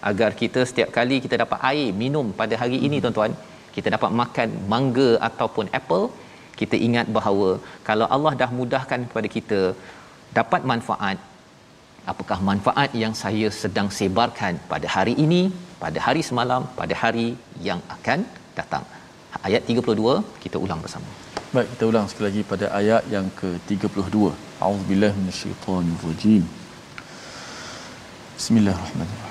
agar 0.09 0.31
kita 0.41 0.59
setiap 0.69 0.89
kali 0.97 1.15
kita 1.25 1.35
dapat 1.43 1.59
air 1.71 1.87
minum 2.01 2.27
pada 2.41 2.55
hari 2.61 2.77
ini 2.87 2.97
tuan-tuan, 3.03 3.33
kita 3.75 3.87
dapat 3.95 4.11
makan 4.21 4.49
mangga 4.73 5.09
ataupun 5.29 5.67
apple, 5.79 6.05
kita 6.59 6.75
ingat 6.87 7.07
bahawa 7.17 7.49
kalau 7.87 8.07
Allah 8.15 8.33
dah 8.41 8.49
mudahkan 8.59 9.01
kepada 9.09 9.27
kita 9.35 9.59
dapat 10.39 10.61
manfaat 10.71 11.17
apakah 12.11 12.39
manfaat 12.49 12.89
yang 13.03 13.13
saya 13.23 13.47
sedang 13.61 13.87
sebarkan 13.99 14.53
pada 14.71 14.87
hari 14.95 15.13
ini, 15.25 15.41
pada 15.83 15.99
hari 16.07 16.21
semalam, 16.29 16.63
pada 16.79 16.95
hari 17.03 17.27
yang 17.67 17.81
akan 17.95 18.25
datang. 18.59 18.85
Ayat 19.47 19.63
32 19.71 20.19
kita 20.43 20.57
ulang 20.65 20.81
bersama. 20.85 21.09
Baik, 21.53 21.69
kita 21.73 21.83
ulang 21.91 22.05
sekali 22.09 22.25
lagi 22.29 22.41
pada 22.51 22.65
ayat 22.79 23.03
yang 23.15 23.27
ke-32. 23.39 24.17
A'udzubillahi 24.65 25.17
minasyaitonirrajim. 25.21 26.43
Bismillahirrahmanirrahim. 28.37 29.28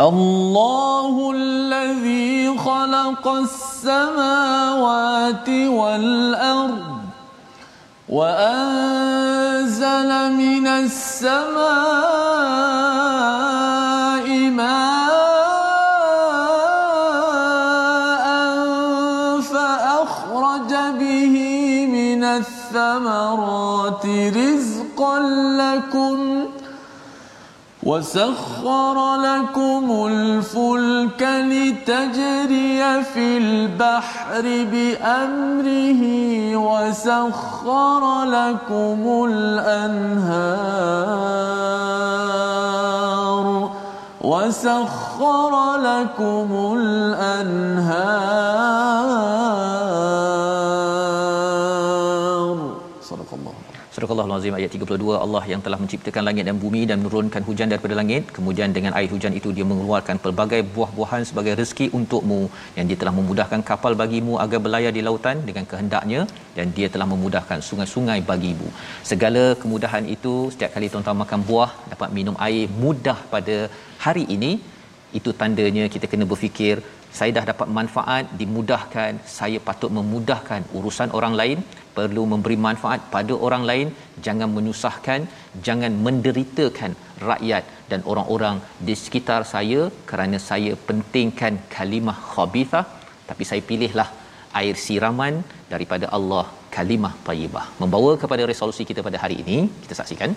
الله 0.00 1.32
الذي 1.34 2.58
خلق 2.58 3.28
السماوات 3.28 3.88
والأرض 5.48 7.00
وأنزل 8.08 9.52
من 10.32 10.66
السماء 10.66 11.46
ماء 14.50 14.95
وسخر 27.86 29.16
لكم 29.16 30.06
الفلك 30.10 31.22
لتجري 31.22 33.02
في 33.02 33.38
البحر 33.38 34.42
بأمره 34.42 36.02
وسخر 36.56 38.24
لكم 38.24 39.24
الأنهار 39.30 40.66
وسخر 44.20 45.76
لكم 45.76 46.76
الأنهار 46.78 48.26
Surah 53.94 54.10
Al-Azim 54.24 54.54
ayat 54.58 54.70
32 54.76 55.18
Allah 55.24 55.42
yang 55.50 55.60
telah 55.64 55.78
menciptakan 55.82 56.22
langit 56.28 56.44
dan 56.48 56.56
bumi 56.62 56.82
dan 56.90 56.98
menurunkan 57.02 57.42
hujan 57.48 57.68
daripada 57.72 57.94
langit. 58.00 58.22
Kemudian 58.36 58.74
dengan 58.76 58.92
air 58.98 59.08
hujan 59.14 59.32
itu 59.40 59.48
dia 59.56 59.66
mengeluarkan 59.70 60.16
pelbagai 60.24 60.60
buah-buahan 60.74 61.22
sebagai 61.30 61.52
rezeki 61.60 61.86
untukmu. 61.98 62.40
Yang 62.78 62.86
dia 62.90 62.98
telah 63.02 63.14
memudahkan 63.18 63.62
kapal 63.70 63.94
bagimu 64.02 64.34
agar 64.44 64.60
berlayar 64.64 64.92
di 64.98 65.04
lautan 65.08 65.38
dengan 65.48 65.66
kehendaknya 65.70 66.22
dan 66.56 66.74
dia 66.78 66.90
telah 66.94 67.08
memudahkan 67.14 67.60
sungai-sungai 67.68 68.18
bagimu. 68.30 68.68
Segala 69.12 69.44
kemudahan 69.62 70.06
itu 70.16 70.34
setiap 70.54 70.72
kali 70.76 70.88
tuan-tuan 70.94 71.20
makan 71.22 71.42
buah 71.50 71.70
dapat 71.92 72.10
minum 72.18 72.36
air 72.48 72.66
mudah 72.84 73.18
pada 73.34 73.56
hari 74.06 74.26
ini 74.36 74.52
itu 75.18 75.30
tandanya 75.40 75.84
kita 75.94 76.06
kena 76.12 76.26
berfikir 76.32 76.76
saya 77.18 77.30
dah 77.36 77.44
dapat 77.50 77.68
manfaat 77.76 78.24
dimudahkan 78.40 79.12
saya 79.38 79.58
patut 79.68 79.90
memudahkan 79.98 80.62
urusan 80.78 81.10
orang 81.18 81.34
lain 81.40 81.58
perlu 81.96 82.22
memberi 82.32 82.56
manfaat 82.66 83.00
pada 83.14 83.34
orang 83.46 83.62
lain 83.70 83.88
jangan 84.26 84.48
menyusahkan 84.56 85.20
jangan 85.66 85.92
menderitakan 86.06 86.92
rakyat 87.30 87.64
dan 87.90 88.00
orang-orang 88.10 88.56
di 88.86 88.94
sekitar 89.02 89.40
saya 89.54 89.80
kerana 90.10 90.38
saya 90.50 90.72
pentingkan 90.88 91.56
kalimah 91.76 92.18
khabithah. 92.32 92.84
Tapi 93.30 93.44
saya 93.50 93.62
pilihlah 93.68 94.08
air 94.60 94.76
siraman 94.86 95.34
daripada 95.72 96.06
Allah 96.16 96.44
kalimah 96.76 97.12
tayyibah. 97.28 97.66
Membawa 97.82 98.12
kepada 98.22 98.42
resolusi 98.52 98.84
kita 98.90 99.02
pada 99.08 99.20
hari 99.24 99.36
ini 99.44 99.58
kita 99.84 99.96
saksikan. 100.00 100.32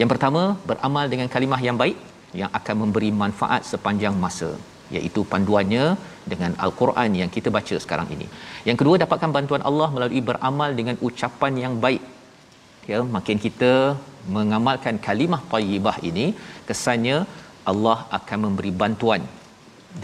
Yang 0.00 0.10
pertama 0.12 0.42
beramal 0.70 1.06
dengan 1.12 1.28
kalimah 1.34 1.60
yang 1.68 1.78
baik 1.82 1.96
yang 2.40 2.50
akan 2.58 2.76
memberi 2.82 3.10
manfaat 3.22 3.62
sepanjang 3.72 4.14
masa 4.24 4.50
iaitu 4.96 5.20
panduannya 5.32 5.84
dengan 6.32 6.52
al-Quran 6.64 7.10
yang 7.20 7.30
kita 7.36 7.48
baca 7.56 7.76
sekarang 7.84 8.08
ini. 8.16 8.26
Yang 8.68 8.76
kedua 8.80 8.96
dapatkan 9.04 9.30
bantuan 9.36 9.62
Allah 9.70 9.88
melalui 9.96 10.22
beramal 10.30 10.70
dengan 10.80 10.96
ucapan 11.08 11.54
yang 11.64 11.76
baik. 11.84 12.02
Ya, 12.90 12.98
makin 13.16 13.38
kita 13.46 13.72
mengamalkan 14.36 14.96
kalimah 15.06 15.42
thayyibah 15.52 15.96
ini, 16.10 16.26
kesannya 16.68 17.18
Allah 17.70 17.98
akan 18.18 18.38
memberi 18.44 18.72
bantuan 18.82 19.22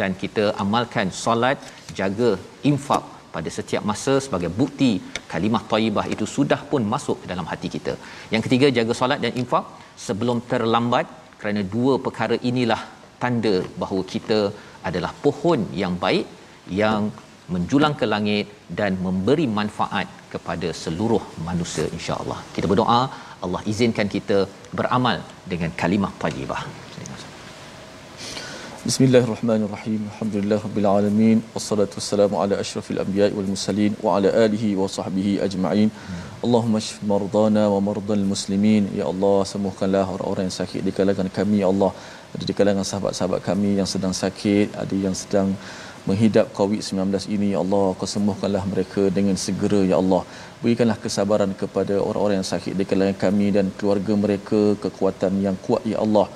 dan 0.00 0.10
kita 0.22 0.44
amalkan 0.62 1.08
solat, 1.22 1.58
jaga 1.98 2.30
infak 2.70 3.04
pada 3.34 3.50
setiap 3.56 3.82
masa 3.90 4.14
sebagai 4.24 4.50
bukti 4.60 4.90
kalimah 5.32 5.62
thayyibah 5.70 6.04
itu 6.14 6.24
sudah 6.36 6.60
pun 6.70 6.82
masuk 6.94 7.16
ke 7.22 7.26
dalam 7.32 7.46
hati 7.50 7.68
kita. 7.76 7.94
Yang 8.34 8.42
ketiga 8.46 8.68
jaga 8.78 8.92
solat 9.00 9.20
dan 9.24 9.32
infak 9.42 9.64
sebelum 10.06 10.38
terlambat 10.52 11.06
kerana 11.40 11.62
dua 11.74 11.94
perkara 12.06 12.36
inilah 12.50 12.80
tanda 13.22 13.54
bahawa 13.80 14.02
kita 14.14 14.38
adalah 14.88 15.12
pohon 15.24 15.60
yang 15.82 15.94
baik 16.04 16.26
yang 16.82 17.10
menjulang 17.54 17.94
ke 18.00 18.06
langit 18.14 18.46
dan 18.80 18.92
memberi 19.06 19.46
manfaat 19.58 20.08
kepada 20.32 20.68
seluruh 20.82 21.22
manusia 21.48 21.86
insya-Allah. 21.96 22.38
Kita 22.56 22.66
berdoa 22.72 23.00
Allah 23.44 23.62
izinkan 23.72 24.08
kita 24.16 24.38
beramal 24.78 25.18
dengan 25.52 25.70
kalimah 25.82 26.12
thayyibah. 26.22 26.62
Bismillahirrahmanirrahim. 28.88 30.00
Alhamdulillahirabbil 30.10 30.86
alamin 30.90 31.38
wassalatu 31.54 31.98
wassalamu 31.98 32.36
ala 32.42 32.54
asyrafil 32.62 33.00
anbiya'i 33.04 33.34
wal 33.38 33.48
mursalin 33.52 33.92
wa 34.04 34.10
ala 34.16 34.28
alihi 34.44 34.68
wa 34.80 34.86
sahbihi 34.96 35.32
ajma'in. 35.46 35.90
Allahumma 36.46 36.80
shfi 36.86 37.08
mardana 37.12 37.64
wa 37.74 37.80
mardal 37.88 38.24
muslimin. 38.32 38.84
Ya 39.00 39.04
Allah, 39.10 39.38
sembuhkanlah 39.52 40.04
orang-orang 40.14 40.46
yang 40.48 40.56
sakit 40.60 40.82
di 40.88 40.92
kalangan 40.98 41.28
kami 41.38 41.58
ya 41.62 41.68
Allah. 41.72 41.90
Ada 42.34 42.44
di 42.48 42.54
kalangan 42.58 42.84
sahabat-sahabat 42.90 43.40
kami 43.48 43.70
yang 43.80 43.88
sedang 43.94 44.14
sakit, 44.22 44.76
ada 44.82 44.96
yang 45.04 45.14
sedang 45.22 45.48
menghidap 46.08 46.46
COVID-19 46.58 47.24
ini 47.36 47.46
ya 47.54 47.58
Allah 47.64 47.86
kau 48.00 48.08
sembuhkanlah 48.16 48.64
mereka 48.72 49.02
dengan 49.18 49.36
segera 49.44 49.80
ya 49.90 49.96
Allah. 50.02 50.22
Berikanlah 50.62 50.98
kesabaran 51.04 51.52
kepada 51.62 51.94
orang-orang 52.08 52.36
yang 52.40 52.50
sakit 52.52 52.74
di 52.80 52.84
kalangan 52.90 53.16
kami 53.24 53.46
dan 53.56 53.66
keluarga 53.78 54.12
mereka 54.24 54.60
kekuatan 54.84 55.40
yang 55.46 55.56
kuat 55.66 55.82
ya 55.92 55.98
Allah. 56.04 56.26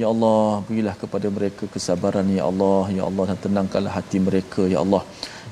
Ya 0.00 0.06
Allah 0.12 0.62
berilah 0.66 0.94
kepada 1.02 1.28
mereka 1.36 1.64
kesabaran 1.74 2.26
ya 2.38 2.44
Allah. 2.50 2.84
Ya 2.98 3.04
Allah 3.10 3.24
dan 3.30 3.38
tenangkanlah 3.46 3.94
hati 3.98 4.18
mereka 4.28 4.64
ya 4.74 4.78
Allah 4.84 5.02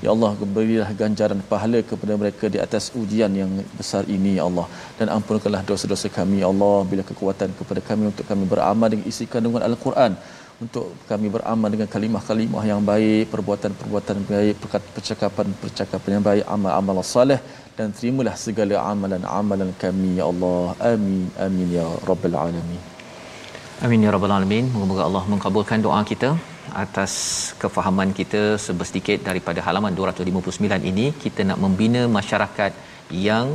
Ya 0.05 0.11
Allah 0.15 0.31
berilah 0.57 0.91
ganjaran 1.01 1.41
pahala 1.53 1.79
kepada 1.91 2.15
mereka 2.23 2.47
di 2.55 2.59
atas 2.65 2.85
ujian 3.01 3.33
yang 3.41 3.51
besar 3.79 4.03
ini 4.17 4.33
ya 4.39 4.45
Allah 4.49 4.67
dan 4.99 5.07
ampunkanlah 5.15 5.63
dosa-dosa 5.71 6.09
kami 6.19 6.37
ya 6.43 6.49
Allah 6.53 6.77
bila 6.91 7.03
kekuatan 7.11 7.51
kepada 7.59 7.81
kami 7.89 8.05
untuk 8.13 8.27
kami 8.31 8.45
beramal 8.53 8.89
dengan 8.93 9.07
isi 9.11 9.27
kandungan 9.33 9.63
Al-Quran 9.69 10.13
untuk 10.65 10.87
kami 11.11 11.27
beramal 11.35 11.69
dengan 11.75 11.89
kalimah-kalimah 11.95 12.63
yang 12.71 12.83
baik, 12.83 13.31
perbuatan-perbuatan 13.33 14.17
baik, 14.31 14.55
percakapan-percakapan 14.97 16.11
yang 16.19 16.25
baik, 16.29 16.45
amal-amal 16.55 16.99
salih 17.07 17.39
dan 17.79 17.95
terimalah 17.95 18.35
segala 18.35 18.75
amalan-amalan 18.93 19.71
kami 19.83 20.11
ya 20.19 20.27
Allah. 20.31 20.75
Amin. 20.93 21.27
Amin 21.47 21.69
ya 21.79 21.87
rabbal 22.11 22.39
alamin. 22.45 22.83
Amin 23.87 24.07
ya 24.07 24.11
rabbal 24.15 24.35
alamin. 24.37 24.67
Moga-moga 24.75 25.03
Allah 25.09 25.25
mengabulkan 25.31 25.79
doa 25.87 26.03
kita 26.03 26.31
atas 26.83 27.13
kefahaman 27.63 28.11
kita 28.19 28.43
sedikit 28.65 29.19
daripada 29.29 29.61
halaman 29.67 29.95
259 30.01 30.91
ini 30.91 31.07
kita 31.25 31.43
nak 31.49 31.59
membina 31.65 32.03
masyarakat 32.19 32.73
yang 33.29 33.47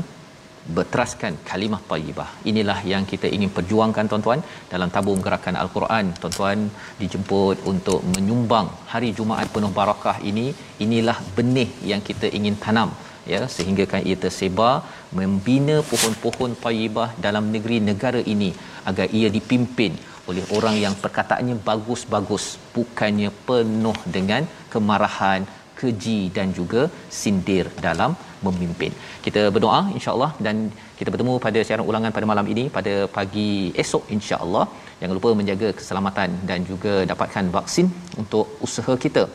berteraskan 0.75 1.33
kalimah 1.49 1.79
thayyibah. 1.89 2.29
Inilah 2.49 2.79
yang 2.91 3.03
kita 3.11 3.27
ingin 3.35 3.51
perjuangkan 3.55 4.07
tuan-tuan 4.11 4.41
dalam 4.73 4.89
tabung 4.95 5.19
gerakan 5.25 5.55
al-Quran. 5.63 6.05
Tuan-tuan 6.21 6.59
dijemput 7.01 7.57
untuk 7.71 7.99
menyumbang 8.13 8.69
hari 8.93 9.09
Jumaat 9.17 9.49
penuh 9.55 9.71
barakah 9.79 10.17
ini. 10.31 10.45
Inilah 10.85 11.17
benih 11.37 11.69
yang 11.91 12.03
kita 12.09 12.29
ingin 12.39 12.57
tanam 12.65 12.91
ya 13.31 13.41
sehingga 13.55 13.83
kan 13.91 14.01
ia 14.09 14.17
tersebar 14.23 14.73
membina 15.17 15.75
pohon-pohon 15.91 16.51
thayyibah 16.63 17.09
dalam 17.25 17.45
negeri 17.55 17.77
negara 17.89 18.21
ini 18.33 18.49
agar 18.89 19.07
ia 19.19 19.29
dipimpin 19.37 19.93
oleh 20.31 20.43
orang 20.57 20.75
yang 20.83 20.93
perkataannya 21.03 21.55
bagus-bagus 21.69 22.45
bukannya 22.75 23.29
penuh 23.47 23.97
dengan 24.15 24.43
kemarahan 24.73 25.41
keji 25.79 26.19
dan 26.37 26.47
juga 26.59 26.81
sindir 27.19 27.65
dalam 27.85 28.11
memimpin. 28.45 28.91
Kita 29.25 29.41
berdoa 29.55 29.79
insya-Allah 29.97 30.31
dan 30.45 30.55
kita 30.99 31.09
bertemu 31.13 31.33
pada 31.45 31.59
siaran 31.67 31.85
ulangan 31.91 32.15
pada 32.17 32.27
malam 32.31 32.47
ini 32.53 32.63
pada 32.77 32.93
pagi 33.17 33.51
esok 33.83 34.05
insya-Allah. 34.15 34.65
Jangan 34.99 35.15
lupa 35.17 35.31
menjaga 35.39 35.69
keselamatan 35.79 36.29
dan 36.49 36.59
juga 36.71 36.93
dapatkan 37.11 37.47
vaksin 37.57 37.89
untuk 38.23 38.47
usaha 38.67 38.95
kita 39.05 39.25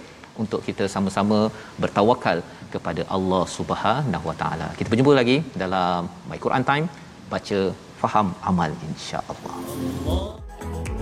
untuk 0.43 0.61
kita 0.69 0.85
sama-sama 0.95 1.39
bertawakal 1.83 2.39
kepada 2.75 3.05
Allah 3.17 3.43
Subhanahu 3.59 4.29
Wa 4.31 4.37
Taala. 4.43 4.69
Kita 4.81 4.89
berjumpa 4.93 5.15
lagi 5.21 5.39
dalam 5.63 6.11
My 6.31 6.41
Quran 6.47 6.67
Time 6.71 6.89
baca 7.33 7.61
faham 8.03 8.29
amal 8.51 8.73
insya-Allah. 8.91 9.57
Allah. 10.11 10.48
Thank 10.61 10.89
you. 10.89 10.98